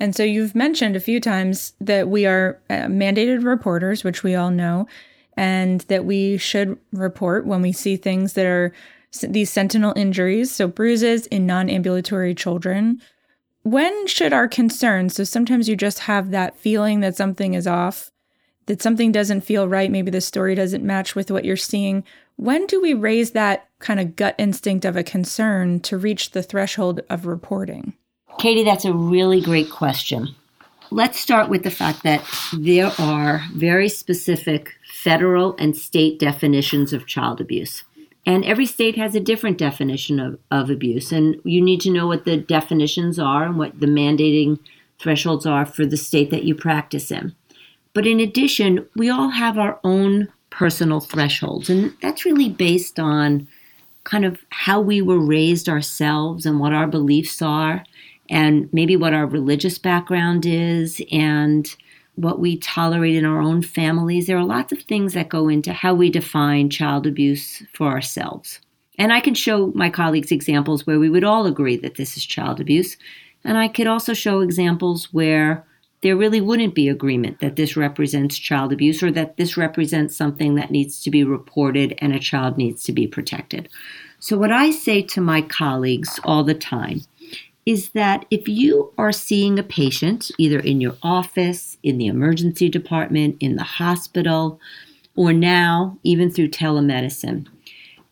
and 0.00 0.16
so 0.16 0.22
you've 0.22 0.54
mentioned 0.54 0.96
a 0.96 1.00
few 1.00 1.20
times 1.20 1.74
that 1.80 2.08
we 2.08 2.26
are 2.26 2.60
uh, 2.70 2.86
mandated 2.86 3.44
reporters 3.44 4.02
which 4.02 4.22
we 4.22 4.34
all 4.34 4.50
know 4.50 4.86
and 5.36 5.82
that 5.82 6.04
we 6.04 6.36
should 6.36 6.78
report 6.92 7.46
when 7.46 7.62
we 7.62 7.72
see 7.72 7.96
things 7.96 8.32
that 8.32 8.46
are 8.46 8.72
these 9.22 9.50
sentinel 9.50 9.92
injuries 9.96 10.50
so 10.50 10.66
bruises 10.66 11.26
in 11.26 11.46
non-ambulatory 11.46 12.34
children 12.34 13.00
when 13.62 14.06
should 14.06 14.32
our 14.32 14.48
concerns 14.48 15.14
so 15.14 15.24
sometimes 15.24 15.68
you 15.68 15.76
just 15.76 16.00
have 16.00 16.30
that 16.30 16.56
feeling 16.56 17.00
that 17.00 17.16
something 17.16 17.54
is 17.54 17.66
off 17.66 18.10
that 18.70 18.80
something 18.80 19.10
doesn't 19.10 19.40
feel 19.40 19.66
right, 19.66 19.90
maybe 19.90 20.12
the 20.12 20.20
story 20.20 20.54
doesn't 20.54 20.84
match 20.84 21.16
with 21.16 21.28
what 21.28 21.44
you're 21.44 21.56
seeing, 21.56 22.04
when 22.36 22.66
do 22.66 22.80
we 22.80 22.94
raise 22.94 23.32
that 23.32 23.68
kind 23.80 23.98
of 23.98 24.14
gut 24.14 24.36
instinct 24.38 24.84
of 24.84 24.96
a 24.96 25.02
concern 25.02 25.80
to 25.80 25.98
reach 25.98 26.30
the 26.30 26.42
threshold 26.42 27.00
of 27.10 27.26
reporting? 27.26 27.94
Katie, 28.38 28.64
that's 28.64 28.84
a 28.84 28.92
really 28.92 29.40
great 29.40 29.70
question. 29.70 30.34
Let's 30.90 31.20
start 31.20 31.48
with 31.48 31.62
the 31.62 31.70
fact 31.70 32.02
that 32.02 32.24
there 32.52 32.92
are 32.98 33.42
very 33.54 33.88
specific 33.88 34.74
federal 34.92 35.54
and 35.58 35.76
state 35.76 36.18
definitions 36.18 36.92
of 36.92 37.06
child 37.06 37.40
abuse. 37.40 37.84
And 38.26 38.44
every 38.44 38.66
state 38.66 38.96
has 38.96 39.14
a 39.14 39.20
different 39.20 39.56
definition 39.56 40.20
of, 40.20 40.38
of 40.50 40.68
abuse. 40.68 41.12
And 41.12 41.40
you 41.44 41.60
need 41.60 41.80
to 41.82 41.90
know 41.90 42.06
what 42.06 42.24
the 42.24 42.36
definitions 42.36 43.18
are 43.18 43.44
and 43.44 43.56
what 43.56 43.78
the 43.80 43.86
mandating 43.86 44.58
thresholds 44.98 45.46
are 45.46 45.64
for 45.64 45.86
the 45.86 45.96
state 45.96 46.30
that 46.30 46.44
you 46.44 46.54
practice 46.54 47.10
in. 47.10 47.34
But 47.92 48.06
in 48.06 48.20
addition, 48.20 48.86
we 48.94 49.10
all 49.10 49.30
have 49.30 49.58
our 49.58 49.80
own 49.82 50.28
personal 50.50 51.00
thresholds, 51.00 51.70
and 51.70 51.94
that's 52.02 52.24
really 52.24 52.48
based 52.48 53.00
on 53.00 53.48
kind 54.04 54.24
of 54.24 54.38
how 54.50 54.80
we 54.80 55.00
were 55.00 55.18
raised 55.18 55.68
ourselves 55.68 56.46
and 56.46 56.60
what 56.60 56.72
our 56.72 56.86
beliefs 56.86 57.42
are, 57.42 57.84
and 58.30 58.68
maybe 58.72 58.96
what 58.96 59.12
our 59.12 59.26
religious 59.26 59.78
background 59.78 60.46
is, 60.46 61.02
and 61.12 61.76
what 62.14 62.38
we 62.38 62.56
tolerate 62.56 63.16
in 63.16 63.24
our 63.24 63.40
own 63.40 63.62
families. 63.62 64.26
There 64.26 64.38
are 64.38 64.44
lots 64.44 64.72
of 64.72 64.80
things 64.82 65.14
that 65.14 65.28
go 65.28 65.48
into 65.48 65.72
how 65.72 65.94
we 65.94 66.10
define 66.10 66.70
child 66.70 67.06
abuse 67.06 67.62
for 67.72 67.88
ourselves. 67.88 68.60
And 68.98 69.12
I 69.12 69.20
can 69.20 69.34
show 69.34 69.72
my 69.74 69.88
colleagues 69.88 70.30
examples 70.30 70.86
where 70.86 70.98
we 70.98 71.08
would 71.08 71.24
all 71.24 71.46
agree 71.46 71.76
that 71.78 71.94
this 71.94 72.16
is 72.16 72.24
child 72.24 72.60
abuse. 72.60 72.96
And 73.44 73.56
I 73.56 73.68
could 73.68 73.86
also 73.86 74.12
show 74.12 74.40
examples 74.40 75.12
where 75.12 75.64
there 76.02 76.16
really 76.16 76.40
wouldn't 76.40 76.74
be 76.74 76.88
agreement 76.88 77.40
that 77.40 77.56
this 77.56 77.76
represents 77.76 78.38
child 78.38 78.72
abuse 78.72 79.02
or 79.02 79.10
that 79.12 79.36
this 79.36 79.56
represents 79.56 80.16
something 80.16 80.54
that 80.54 80.70
needs 80.70 81.02
to 81.02 81.10
be 81.10 81.24
reported 81.24 81.94
and 81.98 82.14
a 82.14 82.18
child 82.18 82.56
needs 82.56 82.84
to 82.84 82.92
be 82.92 83.06
protected. 83.06 83.68
So, 84.18 84.36
what 84.36 84.52
I 84.52 84.70
say 84.70 85.02
to 85.02 85.20
my 85.20 85.42
colleagues 85.42 86.20
all 86.24 86.44
the 86.44 86.54
time 86.54 87.02
is 87.70 87.90
that 87.90 88.26
if 88.32 88.48
you 88.48 88.92
are 88.98 89.12
seeing 89.12 89.56
a 89.56 89.62
patient, 89.62 90.28
either 90.38 90.58
in 90.58 90.80
your 90.80 90.96
office, 91.04 91.78
in 91.84 91.98
the 91.98 92.08
emergency 92.08 92.68
department, 92.68 93.36
in 93.38 93.54
the 93.54 93.62
hospital, 93.62 94.58
or 95.14 95.32
now 95.32 95.96
even 96.02 96.32
through 96.32 96.48
telemedicine, 96.48 97.46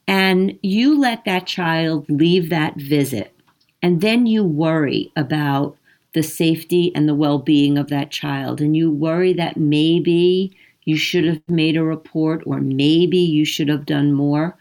and 0.07 0.57
you 0.63 0.97
let 0.97 1.25
that 1.25 1.45
child 1.45 2.09
leave 2.09 2.51
that 2.51 2.77
visit, 2.77 3.35
and 3.83 4.01
then 4.01 4.27
you 4.27 4.45
worry 4.45 5.11
about 5.17 5.77
the 6.13 6.23
safety 6.23 6.93
and 6.95 7.09
the 7.09 7.15
well 7.17 7.41
being 7.41 7.77
of 7.77 7.89
that 7.89 8.13
child. 8.13 8.61
And 8.61 8.77
you 8.77 8.93
worry 8.93 9.33
that 9.33 9.57
maybe 9.57 10.57
you 10.85 10.97
should 10.97 11.25
have 11.25 11.41
made 11.49 11.77
a 11.77 11.83
report 11.83 12.45
or 12.47 12.61
maybe 12.61 13.19
you 13.19 13.45
should 13.45 13.69
have 13.69 13.87
done 13.87 14.13
more, 14.13 14.57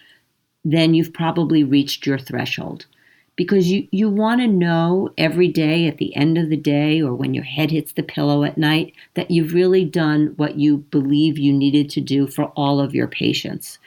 then 0.66 0.96
you've 0.96 1.14
probably 1.14 1.64
reached 1.64 2.08
your 2.08 2.18
threshold. 2.18 2.88
Because 3.38 3.72
you, 3.72 3.88
you 3.92 4.10
want 4.10 4.42
to 4.42 4.48
know 4.48 5.14
every 5.18 5.48
day 5.48 5.88
at 5.88 5.98
the 5.98 6.14
end 6.16 6.38
of 6.38 6.50
the 6.50 6.58
day 6.58 7.02
or 7.02 7.14
when 7.14 7.34
your 7.34 7.46
head 7.46 7.72
hits 7.72 7.94
the 7.94 8.04
pillow 8.04 8.44
at 8.44 8.58
night 8.58 8.94
that 9.14 9.32
you've 9.32 9.54
really 9.54 9.86
done 9.86 10.34
what 10.36 10.58
you 10.58 10.78
believe 10.78 11.38
you 11.38 11.54
needed 11.54 11.90
to 11.92 12.02
do 12.02 12.28
for 12.28 12.46
all 12.58 12.82
of 12.82 12.94
your 12.94 13.08
patients. 13.08 13.78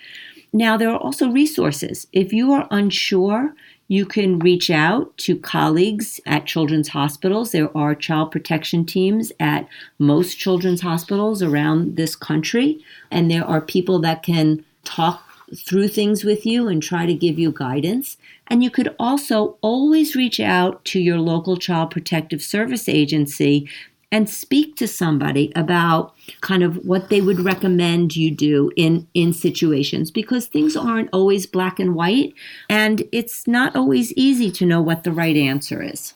Now, 0.53 0.77
there 0.77 0.91
are 0.91 0.99
also 0.99 1.31
resources. 1.31 2.07
If 2.13 2.33
you 2.33 2.53
are 2.53 2.67
unsure, 2.71 3.55
you 3.91 4.07
can 4.07 4.39
reach 4.39 4.71
out 4.71 5.17
to 5.19 5.37
colleagues 5.37 6.21
at 6.25 6.47
children's 6.47 6.89
hospitals. 6.89 7.51
There 7.51 7.77
are 7.77 7.95
child 7.95 8.31
protection 8.31 8.87
teams 8.87 9.33
at 9.41 9.69
most 9.99 10.39
children's 10.39 10.81
hospitals 10.81 11.43
around 11.43 11.97
this 11.97 12.15
country, 12.15 12.85
and 13.11 13.29
there 13.29 13.45
are 13.45 13.61
people 13.61 13.99
that 14.01 14.23
can 14.23 14.65
talk 14.85 15.30
through 15.57 15.89
things 15.89 16.25
with 16.25 16.47
you 16.47 16.69
and 16.69 16.83
try 16.83 17.07
to 17.07 17.15
give 17.15 17.39
you 17.39 17.53
guidance. 17.53 18.17
And 18.47 18.63
you 18.63 18.71
could 18.71 18.95
also 18.99 19.57
always 19.61 20.17
reach 20.17 20.41
out 20.41 20.85
to 20.87 21.01
your 21.01 21.19
local 21.19 21.57
child 21.57 21.91
protective 21.91 22.43
service 22.43 22.89
agency 22.89 23.69
and 24.13 24.29
speak 24.29 24.77
to 24.77 24.89
somebody 24.89 25.53
about 25.55 26.15
kind 26.41 26.63
of 26.63 26.77
what 26.85 27.09
they 27.09 27.21
would 27.21 27.41
recommend 27.41 28.17
you 28.17 28.31
do 28.31 28.71
in 28.77 29.07
in 29.15 29.33
situations 29.33 30.11
because 30.11 30.47
things 30.47 30.77
aren't 30.77 31.11
always 31.13 31.47
black 31.47 31.79
and 31.79 31.95
white 31.95 32.35
and 32.69 33.05
it's 33.13 33.47
not 33.47 33.77
always 33.77 34.13
easy 34.15 34.51
to 34.51 34.67
know 34.67 34.83
what 34.83 35.05
the 35.05 35.13
right 35.13 35.37
answer 35.37 35.83
is. 35.83 36.15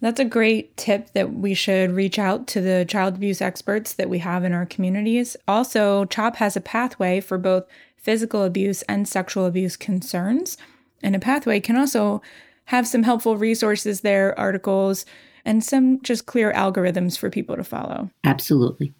That's 0.00 0.20
a 0.20 0.26
great 0.26 0.76
tip 0.76 1.12
that 1.14 1.32
we 1.32 1.54
should 1.54 1.90
reach 1.92 2.18
out 2.18 2.46
to 2.48 2.60
the 2.60 2.84
child 2.86 3.14
abuse 3.14 3.40
experts 3.40 3.94
that 3.94 4.10
we 4.10 4.18
have 4.18 4.44
in 4.44 4.52
our 4.52 4.66
communities. 4.66 5.38
Also, 5.48 6.04
CHOP 6.04 6.36
has 6.36 6.54
a 6.54 6.60
pathway 6.60 7.18
for 7.20 7.38
both 7.38 7.64
physical 8.06 8.44
abuse 8.44 8.82
and 8.82 9.08
sexual 9.08 9.46
abuse 9.46 9.76
concerns. 9.76 10.56
And 11.02 11.16
a 11.16 11.18
pathway 11.18 11.58
can 11.58 11.74
also 11.74 12.22
have 12.66 12.86
some 12.86 13.02
helpful 13.02 13.36
resources 13.36 14.02
there, 14.02 14.38
articles, 14.38 15.04
and 15.44 15.62
some 15.64 16.00
just 16.02 16.24
clear 16.24 16.52
algorithms 16.52 17.18
for 17.18 17.30
people 17.30 17.56
to 17.56 17.64
follow. 17.64 18.08
Absolutely. 18.22 18.94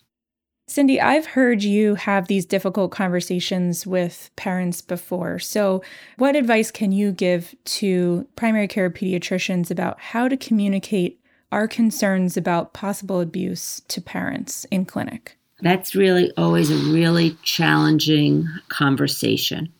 Cindy, 0.67 1.01
I've 1.01 1.27
heard 1.27 1.63
you 1.63 1.95
have 1.95 2.27
these 2.27 2.45
difficult 2.45 2.91
conversations 2.91 3.87
with 3.87 4.31
parents 4.35 4.81
before. 4.81 5.39
So, 5.39 5.85
what 6.17 6.35
advice 6.35 6.73
can 6.73 6.91
you 6.91 7.13
give 7.13 7.55
to 7.77 8.27
primary 8.35 8.67
care 8.67 8.91
pediatricians 8.91 9.71
about 9.71 10.01
how 10.01 10.27
to 10.27 10.37
communicate 10.37 11.21
our 11.53 11.69
concerns 11.69 12.37
about 12.37 12.75
possible 12.75 13.21
abuse 13.21 13.81
to 13.87 14.01
parents 14.01 14.67
in 14.73 14.85
clinic? 14.85 15.39
That's 15.61 15.95
really 15.95 16.33
always 16.37 16.71
a 16.71 16.93
really 16.93 17.37
challenging 17.43 18.47
conversation. 18.69 19.73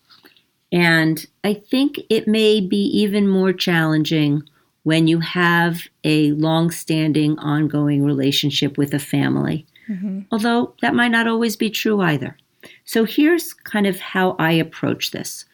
And 0.71 1.25
I 1.43 1.53
think 1.53 1.99
it 2.09 2.27
may 2.27 2.59
be 2.59 2.83
even 2.85 3.27
more 3.27 3.53
challenging 3.53 4.43
when 4.83 5.07
you 5.07 5.19
have 5.19 5.81
a 6.03 6.31
long 6.31 6.71
standing, 6.71 7.37
ongoing 7.39 8.03
relationship 8.03 8.77
with 8.77 8.93
a 8.93 8.99
family. 8.99 9.65
Mm-hmm. 9.89 10.21
Although 10.31 10.73
that 10.81 10.95
might 10.95 11.09
not 11.09 11.27
always 11.27 11.55
be 11.55 11.69
true 11.69 12.01
either. 12.01 12.35
So 12.85 13.03
here's 13.03 13.53
kind 13.53 13.85
of 13.85 13.99
how 13.99 14.35
I 14.39 14.53
approach 14.53 15.11
this. 15.11 15.45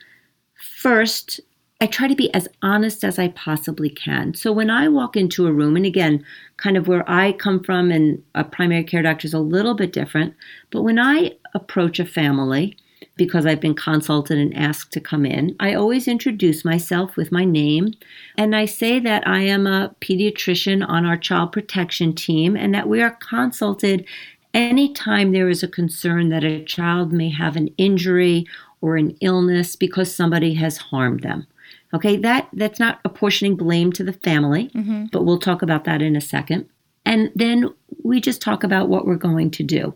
First, 0.56 1.40
I 1.84 1.86
try 1.86 2.08
to 2.08 2.16
be 2.16 2.34
as 2.34 2.48
honest 2.62 3.04
as 3.04 3.20
I 3.20 3.28
possibly 3.28 3.90
can. 3.90 4.36
So 4.36 4.54
when 4.54 4.70
I 4.70 4.88
walk 4.88 5.18
into 5.18 5.48
a 5.48 5.52
room, 5.52 5.76
and 5.76 5.86
again, 5.86 6.24
kind 6.56 6.78
of 6.78 6.88
where 6.88 7.04
I 7.12 7.34
come 7.34 7.62
from 7.62 7.92
and 7.92 8.24
a 8.36 8.46
primary 8.46 8.86
care 8.86 9.02
doctor 9.02 9.26
is 9.26 9.34
a 9.34 9.40
little 9.40 9.74
bit 9.74 9.92
different, 9.92 10.34
but 10.72 10.84
when 10.84 10.98
I 10.98 11.34
approach 11.54 12.00
a 12.00 12.06
family, 12.06 12.78
because 13.18 13.46
I've 13.46 13.60
been 13.60 13.76
consulted 13.76 14.38
and 14.38 14.56
asked 14.56 14.94
to 14.94 15.02
come 15.02 15.26
in. 15.26 15.58
I 15.60 15.74
always 15.74 16.08
introduce 16.08 16.64
myself 16.64 17.18
with 17.18 17.34
my 17.34 17.44
name 17.44 17.94
and 18.38 18.56
I 18.56 18.66
say 18.66 18.98
that 19.02 19.28
I 19.28 19.42
am 19.42 19.68
a 19.68 19.94
pediatrician 20.00 20.88
on 20.88 21.06
our 21.06 21.18
child 21.18 21.52
protection 21.52 22.16
team 22.16 22.56
and 22.56 22.74
that 22.74 22.88
we 22.88 23.02
are 23.02 23.18
consulted 23.20 24.08
anytime 24.54 25.32
there 25.34 25.50
is 25.50 25.64
a 25.64 25.68
concern 25.68 26.30
that 26.30 26.46
a 26.46 26.64
child 26.64 27.12
may 27.12 27.30
have 27.30 27.58
an 27.58 27.68
injury 27.78 28.48
or 28.80 28.96
an 28.96 29.18
illness 29.20 29.76
because 29.76 30.16
somebody 30.16 30.54
has 30.54 30.78
harmed 30.78 31.22
them. 31.24 31.46
Okay, 31.94 32.18
that 32.18 32.50
that's 32.54 32.80
not 32.80 33.00
apportioning 33.06 33.56
blame 33.56 33.92
to 33.94 34.04
the 34.04 34.14
family, 34.14 34.70
mm-hmm. 34.70 35.06
but 35.12 35.26
we'll 35.26 35.40
talk 35.40 35.62
about 35.62 35.84
that 35.84 36.02
in 36.02 36.16
a 36.16 36.22
second. 36.22 36.68
And 37.06 37.32
then 37.36 37.70
we 38.04 38.22
just 38.22 38.42
talk 38.42 38.64
about 38.64 38.90
what 38.90 39.06
we're 39.06 39.16
going 39.16 39.52
to 39.52 39.64
do. 39.64 39.94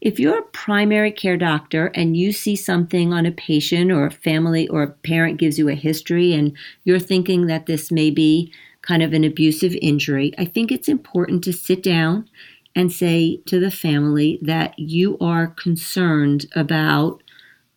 If 0.00 0.18
you're 0.20 0.38
a 0.38 0.50
primary 0.52 1.10
care 1.10 1.36
doctor 1.36 1.86
and 1.94 2.16
you 2.16 2.32
see 2.32 2.56
something 2.56 3.12
on 3.12 3.26
a 3.26 3.32
patient 3.32 3.90
or 3.90 4.06
a 4.06 4.12
family 4.12 4.68
or 4.68 4.82
a 4.82 4.90
parent 4.90 5.38
gives 5.38 5.58
you 5.58 5.68
a 5.68 5.74
history 5.74 6.32
and 6.32 6.56
you're 6.84 7.00
thinking 7.00 7.46
that 7.46 7.66
this 7.66 7.90
may 7.90 8.10
be 8.10 8.52
kind 8.82 9.02
of 9.02 9.12
an 9.12 9.24
abusive 9.24 9.74
injury, 9.82 10.32
I 10.38 10.44
think 10.44 10.70
it's 10.70 10.88
important 10.88 11.42
to 11.44 11.52
sit 11.52 11.82
down 11.82 12.28
and 12.76 12.92
say 12.92 13.38
to 13.46 13.58
the 13.58 13.70
family 13.70 14.38
that 14.42 14.78
you 14.78 15.16
are 15.20 15.48
concerned 15.48 16.46
about 16.54 17.22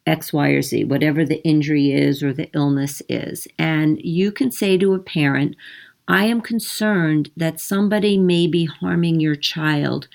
X, 0.07 0.33
Y, 0.33 0.49
or 0.49 0.61
Z, 0.61 0.85
whatever 0.85 1.25
the 1.25 1.43
injury 1.43 1.91
is 1.91 2.23
or 2.23 2.33
the 2.33 2.49
illness 2.53 3.01
is. 3.09 3.47
And 3.59 4.01
you 4.01 4.31
can 4.31 4.51
say 4.51 4.77
to 4.77 4.93
a 4.93 4.99
parent, 4.99 5.55
I 6.07 6.25
am 6.25 6.41
concerned 6.41 7.29
that 7.35 7.59
somebody 7.59 8.17
may 8.17 8.47
be 8.47 8.65
harming 8.65 9.19
your 9.19 9.35
child. 9.35 10.07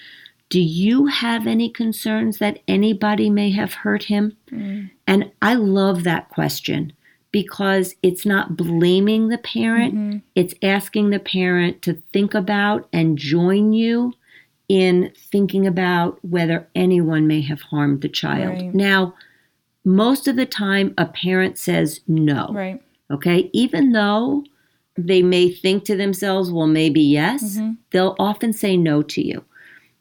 Do 0.48 0.60
you 0.60 1.06
have 1.06 1.46
any 1.46 1.68
concerns 1.70 2.38
that 2.38 2.60
anybody 2.66 3.30
may 3.30 3.50
have 3.52 3.74
hurt 3.74 4.04
him? 4.04 4.36
Mm. 4.50 4.90
And 5.06 5.30
I 5.40 5.54
love 5.54 6.04
that 6.04 6.30
question 6.30 6.92
because 7.30 7.94
it's 8.02 8.26
not 8.26 8.56
blaming 8.56 9.28
the 9.28 9.38
parent, 9.38 9.94
mm-hmm. 9.94 10.18
it's 10.34 10.54
asking 10.62 11.10
the 11.10 11.18
parent 11.18 11.80
to 11.82 11.94
think 12.12 12.34
about 12.34 12.88
and 12.92 13.18
join 13.18 13.72
you 13.72 14.12
in 14.68 15.12
thinking 15.16 15.66
about 15.66 16.18
whether 16.22 16.68
anyone 16.74 17.26
may 17.26 17.40
have 17.40 17.62
harmed 17.62 18.02
the 18.02 18.08
child. 18.08 18.54
Right. 18.54 18.74
Now, 18.74 19.14
most 19.84 20.28
of 20.28 20.36
the 20.36 20.46
time, 20.46 20.94
a 20.96 21.06
parent 21.06 21.58
says 21.58 22.00
no. 22.06 22.48
Right. 22.52 22.80
Okay. 23.10 23.50
Even 23.52 23.92
though 23.92 24.44
they 24.96 25.22
may 25.22 25.50
think 25.50 25.84
to 25.84 25.96
themselves, 25.96 26.50
well, 26.50 26.66
maybe 26.66 27.00
yes. 27.00 27.56
Mm-hmm. 27.56 27.72
They'll 27.90 28.16
often 28.18 28.52
say 28.52 28.76
no 28.76 29.02
to 29.02 29.26
you. 29.26 29.44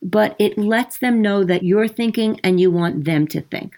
But 0.01 0.35
it 0.39 0.57
lets 0.57 0.97
them 0.97 1.21
know 1.21 1.43
that 1.43 1.63
you're 1.63 1.87
thinking 1.87 2.39
and 2.43 2.59
you 2.59 2.71
want 2.71 3.05
them 3.05 3.27
to 3.29 3.41
think. 3.41 3.77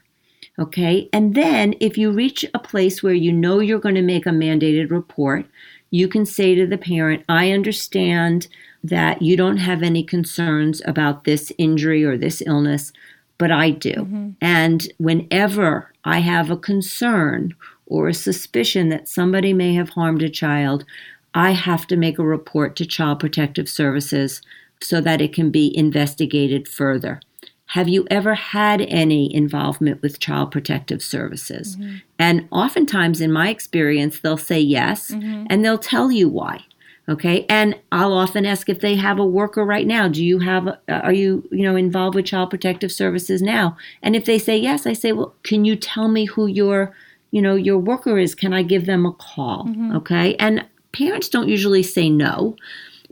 Okay. 0.59 1.09
And 1.11 1.35
then 1.35 1.73
if 1.79 1.97
you 1.97 2.11
reach 2.11 2.45
a 2.53 2.59
place 2.59 3.01
where 3.01 3.13
you 3.13 3.31
know 3.31 3.59
you're 3.59 3.79
going 3.79 3.95
to 3.95 4.01
make 4.01 4.25
a 4.25 4.29
mandated 4.29 4.91
report, 4.91 5.45
you 5.89 6.07
can 6.07 6.25
say 6.25 6.55
to 6.55 6.65
the 6.65 6.77
parent, 6.77 7.23
I 7.27 7.51
understand 7.51 8.47
that 8.83 9.21
you 9.21 9.37
don't 9.37 9.57
have 9.57 9.81
any 9.81 10.03
concerns 10.03 10.81
about 10.85 11.23
this 11.23 11.51
injury 11.57 12.03
or 12.03 12.17
this 12.17 12.41
illness, 12.45 12.91
but 13.37 13.51
I 13.51 13.71
do. 13.71 13.93
Mm-hmm. 13.93 14.29
And 14.41 14.87
whenever 14.97 15.92
I 16.05 16.19
have 16.19 16.49
a 16.49 16.57
concern 16.57 17.55
or 17.85 18.07
a 18.07 18.13
suspicion 18.13 18.89
that 18.89 19.07
somebody 19.07 19.53
may 19.53 19.73
have 19.75 19.89
harmed 19.89 20.21
a 20.23 20.29
child, 20.29 20.85
I 21.33 21.51
have 21.51 21.87
to 21.87 21.97
make 21.97 22.19
a 22.19 22.23
report 22.23 22.75
to 22.77 22.85
Child 22.85 23.19
Protective 23.19 23.67
Services 23.67 24.41
so 24.81 25.01
that 25.01 25.21
it 25.21 25.33
can 25.33 25.49
be 25.49 25.75
investigated 25.75 26.67
further. 26.67 27.21
have 27.67 27.87
you 27.87 28.05
ever 28.11 28.35
had 28.35 28.81
any 28.81 29.33
involvement 29.33 29.99
with 30.03 30.19
child 30.19 30.51
protective 30.51 31.01
services? 31.01 31.75
Mm-hmm. 31.75 31.95
And 32.19 32.47
oftentimes, 32.51 33.19
in 33.19 33.31
my 33.31 33.49
experience, 33.49 34.19
they'll 34.19 34.37
say 34.37 34.59
yes 34.59 35.09
mm-hmm. 35.09 35.47
and 35.49 35.65
they'll 35.65 35.79
tell 35.79 36.11
you 36.11 36.29
why. 36.29 36.65
Okay. 37.09 37.45
And 37.49 37.77
I'll 37.91 38.13
often 38.13 38.45
ask 38.45 38.69
if 38.69 38.79
they 38.79 38.95
have 38.95 39.19
a 39.19 39.25
worker 39.25 39.65
right 39.65 39.85
now. 39.85 40.07
Do 40.07 40.23
you 40.23 40.39
have, 40.39 40.67
uh, 40.67 40.77
are 40.87 41.11
you, 41.13 41.47
you 41.51 41.63
know, 41.63 41.75
involved 41.75 42.15
with 42.15 42.25
child 42.25 42.49
protective 42.49 42.91
services 42.91 43.41
now? 43.41 43.75
And 44.01 44.15
if 44.15 44.25
they 44.25 44.39
say 44.39 44.57
yes, 44.57 44.85
I 44.85 44.93
say, 44.93 45.11
well, 45.11 45.35
can 45.43 45.65
you 45.65 45.75
tell 45.75 46.07
me 46.07 46.25
who 46.25 46.47
your, 46.47 46.95
you 47.31 47.41
know, 47.41 47.55
your 47.55 47.77
worker 47.77 48.17
is? 48.17 48.35
Can 48.35 48.53
I 48.53 48.63
give 48.63 48.85
them 48.85 49.05
a 49.05 49.11
call? 49.11 49.65
Mm-hmm. 49.65 49.97
Okay. 49.97 50.35
And 50.37 50.65
parents 50.93 51.27
don't 51.27 51.49
usually 51.49 51.83
say 51.83 52.09
no 52.09 52.55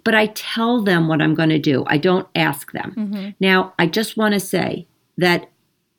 but 0.04 0.16
I 0.16 0.28
tell 0.28 0.82
them 0.82 1.08
what 1.08 1.22
I'm 1.22 1.36
going 1.36 1.50
to 1.50 1.60
do. 1.60 1.84
I 1.88 1.98
don't 1.98 2.28
ask 2.36 2.72
them. 2.72 2.94
Mm-hmm. 2.98 3.30
Now, 3.40 3.74
I 3.78 3.88
just 3.88 4.18
want 4.18 4.34
to 4.34 4.40
say 4.40 4.88
that 5.18 5.50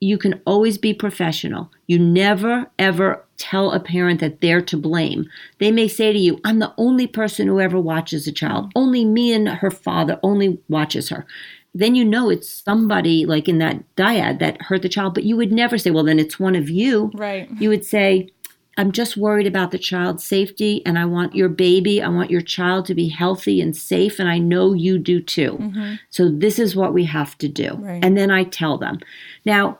you 0.02 0.18
can 0.18 0.40
always 0.44 0.78
be 0.78 0.92
professional. 0.92 1.70
You 1.86 1.96
never, 1.96 2.66
ever 2.76 3.24
tell 3.36 3.70
a 3.70 3.78
parent 3.78 4.18
that 4.18 4.40
they're 4.40 4.60
to 4.60 4.76
blame. 4.76 5.30
They 5.58 5.70
may 5.70 5.86
say 5.86 6.12
to 6.12 6.18
you, 6.18 6.40
I'm 6.44 6.58
the 6.58 6.74
only 6.76 7.06
person 7.06 7.46
who 7.46 7.60
ever 7.60 7.78
watches 7.78 8.26
a 8.26 8.32
child. 8.32 8.72
Only 8.74 9.04
me 9.04 9.32
and 9.32 9.48
her 9.48 9.70
father 9.70 10.18
only 10.24 10.58
watches 10.68 11.10
her. 11.10 11.24
Then 11.72 11.94
you 11.94 12.04
know 12.04 12.30
it's 12.30 12.48
somebody 12.48 13.24
like 13.26 13.48
in 13.48 13.58
that 13.58 13.84
dyad 13.94 14.40
that 14.40 14.60
hurt 14.62 14.82
the 14.82 14.88
child, 14.88 15.14
but 15.14 15.22
you 15.22 15.36
would 15.36 15.52
never 15.52 15.78
say, 15.78 15.92
well, 15.92 16.02
then 16.02 16.18
it's 16.18 16.40
one 16.40 16.56
of 16.56 16.68
you. 16.68 17.12
Right. 17.14 17.48
You 17.60 17.68
would 17.68 17.84
say, 17.84 18.28
I'm 18.76 18.90
just 18.90 19.16
worried 19.16 19.46
about 19.46 19.70
the 19.70 19.78
child's 19.78 20.24
safety 20.24 20.84
and 20.84 20.98
I 20.98 21.04
want 21.04 21.36
your 21.36 21.48
baby, 21.48 22.02
I 22.02 22.08
want 22.08 22.30
your 22.30 22.40
child 22.40 22.86
to 22.86 22.94
be 22.94 23.08
healthy 23.08 23.60
and 23.60 23.76
safe. 23.76 24.18
And 24.18 24.28
I 24.28 24.38
know 24.38 24.72
you 24.72 24.98
do 24.98 25.20
too. 25.20 25.58
Mm-hmm. 25.60 25.94
So 26.10 26.28
this 26.28 26.58
is 26.58 26.74
what 26.74 26.92
we 26.92 27.04
have 27.04 27.38
to 27.38 27.48
do. 27.48 27.74
Right. 27.74 28.04
And 28.04 28.16
then 28.16 28.32
I 28.32 28.44
tell 28.44 28.78
them. 28.78 28.98
Now, 29.44 29.78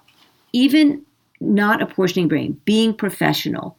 even 0.53 1.03
not 1.41 1.83
apportioning 1.83 2.29
brain, 2.29 2.61
being 2.65 2.95
professional, 2.95 3.77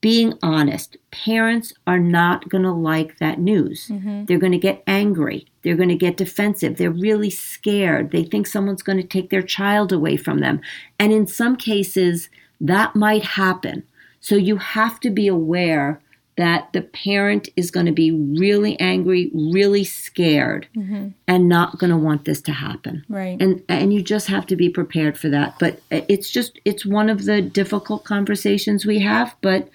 being 0.00 0.34
honest, 0.42 0.96
parents 1.10 1.72
are 1.86 1.98
not 1.98 2.48
going 2.48 2.62
to 2.62 2.72
like 2.72 3.18
that 3.18 3.40
news. 3.40 3.88
Mm-hmm. 3.88 4.26
They're 4.26 4.38
going 4.38 4.52
to 4.52 4.58
get 4.58 4.82
angry. 4.86 5.46
They're 5.62 5.76
going 5.76 5.88
to 5.88 5.96
get 5.96 6.16
defensive. 6.16 6.76
They're 6.76 6.90
really 6.90 7.30
scared. 7.30 8.12
They 8.12 8.22
think 8.22 8.46
someone's 8.46 8.82
going 8.82 8.98
to 8.98 9.06
take 9.06 9.30
their 9.30 9.42
child 9.42 9.92
away 9.92 10.16
from 10.16 10.38
them. 10.38 10.60
And 11.00 11.12
in 11.12 11.26
some 11.26 11.56
cases, 11.56 12.28
that 12.60 12.94
might 12.94 13.24
happen. 13.24 13.82
So 14.20 14.36
you 14.36 14.56
have 14.56 15.00
to 15.00 15.10
be 15.10 15.26
aware 15.26 16.00
that 16.38 16.72
the 16.72 16.82
parent 16.82 17.48
is 17.56 17.72
going 17.72 17.86
to 17.86 17.92
be 17.92 18.12
really 18.12 18.78
angry, 18.78 19.28
really 19.34 19.82
scared, 19.82 20.68
mm-hmm. 20.74 21.08
and 21.26 21.48
not 21.48 21.78
going 21.78 21.90
to 21.90 21.96
want 21.96 22.24
this 22.24 22.40
to 22.40 22.52
happen. 22.52 23.04
Right. 23.08 23.42
And 23.42 23.62
and 23.68 23.92
you 23.92 24.02
just 24.02 24.28
have 24.28 24.46
to 24.46 24.56
be 24.56 24.70
prepared 24.70 25.18
for 25.18 25.28
that. 25.30 25.56
But 25.58 25.80
it's 25.90 26.30
just 26.30 26.60
it's 26.64 26.86
one 26.86 27.10
of 27.10 27.24
the 27.24 27.42
difficult 27.42 28.04
conversations 28.04 28.86
we 28.86 29.00
have. 29.00 29.34
But 29.42 29.68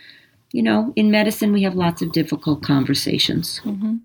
you 0.54 0.64
know, 0.64 0.94
in 0.96 1.12
medicine, 1.12 1.52
we 1.52 1.64
have 1.64 1.76
lots 1.76 2.02
of 2.02 2.14
difficult 2.14 2.64
conversations. 2.64 3.60
Mm-hmm. 3.66 3.98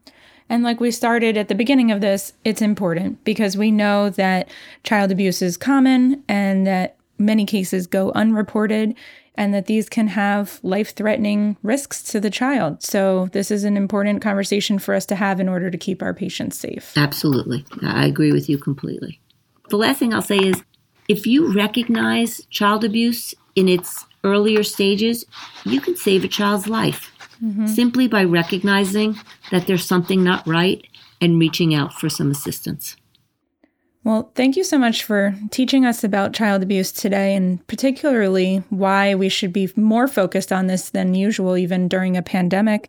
And 0.48 0.64
like 0.64 0.80
we 0.80 0.90
started 0.90 1.36
at 1.36 1.46
the 1.46 1.54
beginning 1.54 1.92
of 1.92 2.00
this, 2.00 2.32
it's 2.44 2.62
important 2.62 3.22
because 3.22 3.56
we 3.56 3.70
know 3.70 4.10
that 4.10 4.48
child 4.82 5.12
abuse 5.12 5.42
is 5.42 5.56
common 5.56 6.24
and 6.26 6.66
that 6.66 6.96
many 7.18 7.44
cases 7.44 7.86
go 7.86 8.10
unreported 8.12 8.96
and 9.38 9.54
that 9.54 9.66
these 9.66 9.88
can 9.88 10.08
have 10.08 10.58
life 10.64 10.94
threatening 10.94 11.56
risks 11.62 12.02
to 12.02 12.18
the 12.18 12.28
child. 12.28 12.82
So, 12.82 13.28
this 13.32 13.50
is 13.50 13.62
an 13.62 13.76
important 13.76 14.20
conversation 14.20 14.80
for 14.80 14.94
us 14.94 15.06
to 15.06 15.14
have 15.14 15.38
in 15.38 15.48
order 15.48 15.70
to 15.70 15.78
keep 15.78 16.02
our 16.02 16.12
patients 16.12 16.58
safe. 16.58 16.92
Absolutely. 16.96 17.64
I 17.82 18.06
agree 18.06 18.32
with 18.32 18.50
you 18.50 18.58
completely. 18.58 19.20
The 19.70 19.76
last 19.76 19.98
thing 19.98 20.12
I'll 20.12 20.22
say 20.22 20.38
is 20.38 20.62
if 21.08 21.26
you 21.26 21.54
recognize 21.54 22.44
child 22.50 22.84
abuse 22.84 23.32
in 23.54 23.68
its 23.68 24.04
earlier 24.24 24.64
stages, 24.64 25.24
you 25.64 25.80
can 25.80 25.96
save 25.96 26.24
a 26.24 26.28
child's 26.28 26.66
life 26.66 27.12
mm-hmm. 27.42 27.66
simply 27.66 28.08
by 28.08 28.24
recognizing 28.24 29.16
that 29.52 29.66
there's 29.66 29.84
something 29.84 30.24
not 30.24 30.46
right 30.46 30.84
and 31.20 31.38
reaching 31.38 31.74
out 31.74 31.92
for 31.94 32.08
some 32.08 32.30
assistance. 32.30 32.96
Well, 34.08 34.32
thank 34.34 34.56
you 34.56 34.64
so 34.64 34.78
much 34.78 35.04
for 35.04 35.34
teaching 35.50 35.84
us 35.84 36.02
about 36.02 36.32
child 36.32 36.62
abuse 36.62 36.92
today, 36.92 37.34
and 37.34 37.66
particularly 37.66 38.62
why 38.70 39.14
we 39.14 39.28
should 39.28 39.52
be 39.52 39.68
more 39.76 40.08
focused 40.08 40.50
on 40.50 40.66
this 40.66 40.88
than 40.88 41.14
usual, 41.14 41.58
even 41.58 41.88
during 41.88 42.16
a 42.16 42.22
pandemic. 42.22 42.88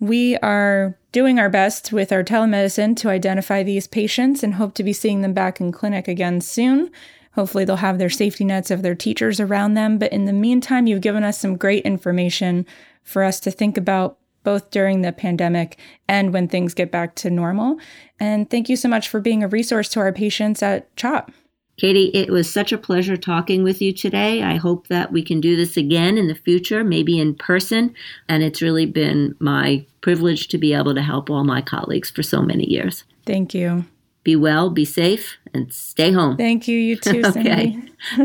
We 0.00 0.38
are 0.38 0.96
doing 1.12 1.38
our 1.38 1.50
best 1.50 1.92
with 1.92 2.10
our 2.10 2.24
telemedicine 2.24 2.96
to 2.96 3.10
identify 3.10 3.62
these 3.64 3.86
patients 3.86 4.42
and 4.42 4.54
hope 4.54 4.72
to 4.76 4.82
be 4.82 4.94
seeing 4.94 5.20
them 5.20 5.34
back 5.34 5.60
in 5.60 5.72
clinic 5.72 6.08
again 6.08 6.40
soon. 6.40 6.90
Hopefully, 7.34 7.66
they'll 7.66 7.76
have 7.76 7.98
their 7.98 8.08
safety 8.08 8.46
nets 8.46 8.70
of 8.70 8.80
their 8.80 8.94
teachers 8.94 9.38
around 9.38 9.74
them. 9.74 9.98
But 9.98 10.10
in 10.10 10.24
the 10.24 10.32
meantime, 10.32 10.86
you've 10.86 11.02
given 11.02 11.22
us 11.22 11.38
some 11.38 11.58
great 11.58 11.84
information 11.84 12.64
for 13.02 13.24
us 13.24 13.40
to 13.40 13.50
think 13.50 13.76
about 13.76 14.16
both 14.46 14.70
during 14.70 15.02
the 15.02 15.10
pandemic 15.10 15.76
and 16.06 16.32
when 16.32 16.46
things 16.46 16.72
get 16.72 16.92
back 16.92 17.16
to 17.16 17.28
normal. 17.28 17.78
And 18.20 18.48
thank 18.48 18.68
you 18.68 18.76
so 18.76 18.88
much 18.88 19.08
for 19.08 19.18
being 19.18 19.42
a 19.42 19.48
resource 19.48 19.88
to 19.88 20.00
our 20.00 20.12
patients 20.12 20.62
at 20.62 20.94
CHOP. 20.94 21.32
Katie, 21.78 22.12
it 22.14 22.30
was 22.30 22.50
such 22.50 22.70
a 22.70 22.78
pleasure 22.78 23.16
talking 23.16 23.64
with 23.64 23.82
you 23.82 23.92
today. 23.92 24.44
I 24.44 24.54
hope 24.54 24.86
that 24.86 25.10
we 25.10 25.24
can 25.24 25.40
do 25.40 25.56
this 25.56 25.76
again 25.76 26.16
in 26.16 26.28
the 26.28 26.36
future, 26.36 26.84
maybe 26.84 27.18
in 27.18 27.34
person. 27.34 27.92
And 28.28 28.44
it's 28.44 28.62
really 28.62 28.86
been 28.86 29.34
my 29.40 29.84
privilege 30.00 30.46
to 30.48 30.58
be 30.58 30.72
able 30.72 30.94
to 30.94 31.02
help 31.02 31.28
all 31.28 31.42
my 31.42 31.60
colleagues 31.60 32.08
for 32.08 32.22
so 32.22 32.40
many 32.40 32.70
years. 32.70 33.02
Thank 33.26 33.52
you. 33.52 33.84
Be 34.22 34.36
well, 34.36 34.70
be 34.70 34.84
safe, 34.84 35.38
and 35.52 35.72
stay 35.72 36.12
home. 36.12 36.36
Thank 36.36 36.68
you. 36.68 36.78
You 36.78 36.96
too, 36.96 37.22
okay. 37.26 37.76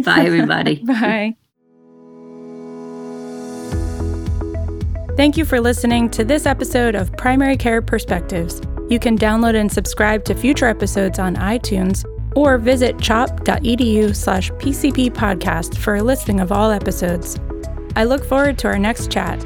Bye, 0.04 0.24
everybody. 0.26 0.76
Bye. 0.86 1.36
Thank 5.22 5.38
you 5.38 5.46
for 5.46 5.62
listening 5.62 6.10
to 6.18 6.24
this 6.24 6.48
episode 6.48 6.96
of 6.96 7.16
Primary 7.16 7.56
Care 7.56 7.80
Perspectives. 7.80 8.60
You 8.90 8.98
can 8.98 9.16
download 9.16 9.54
and 9.54 9.72
subscribe 9.72 10.26
to 10.26 10.34
future 10.34 10.66
episodes 10.66 11.20
on 11.20 11.36
iTunes 11.36 12.04
or 12.36 12.58
visit 12.58 12.98
chop.edu 12.98 14.16
slash 14.16 14.50
PCP 14.54 15.12
podcast 15.12 15.78
for 15.78 15.98
a 15.98 16.02
listing 16.02 16.40
of 16.40 16.52
all 16.52 16.72
episodes. 16.72 17.38
I 17.96 18.06
look 18.06 18.26
forward 18.26 18.58
to 18.58 18.68
our 18.70 18.80
next 18.80 19.12
chat. 19.12 19.46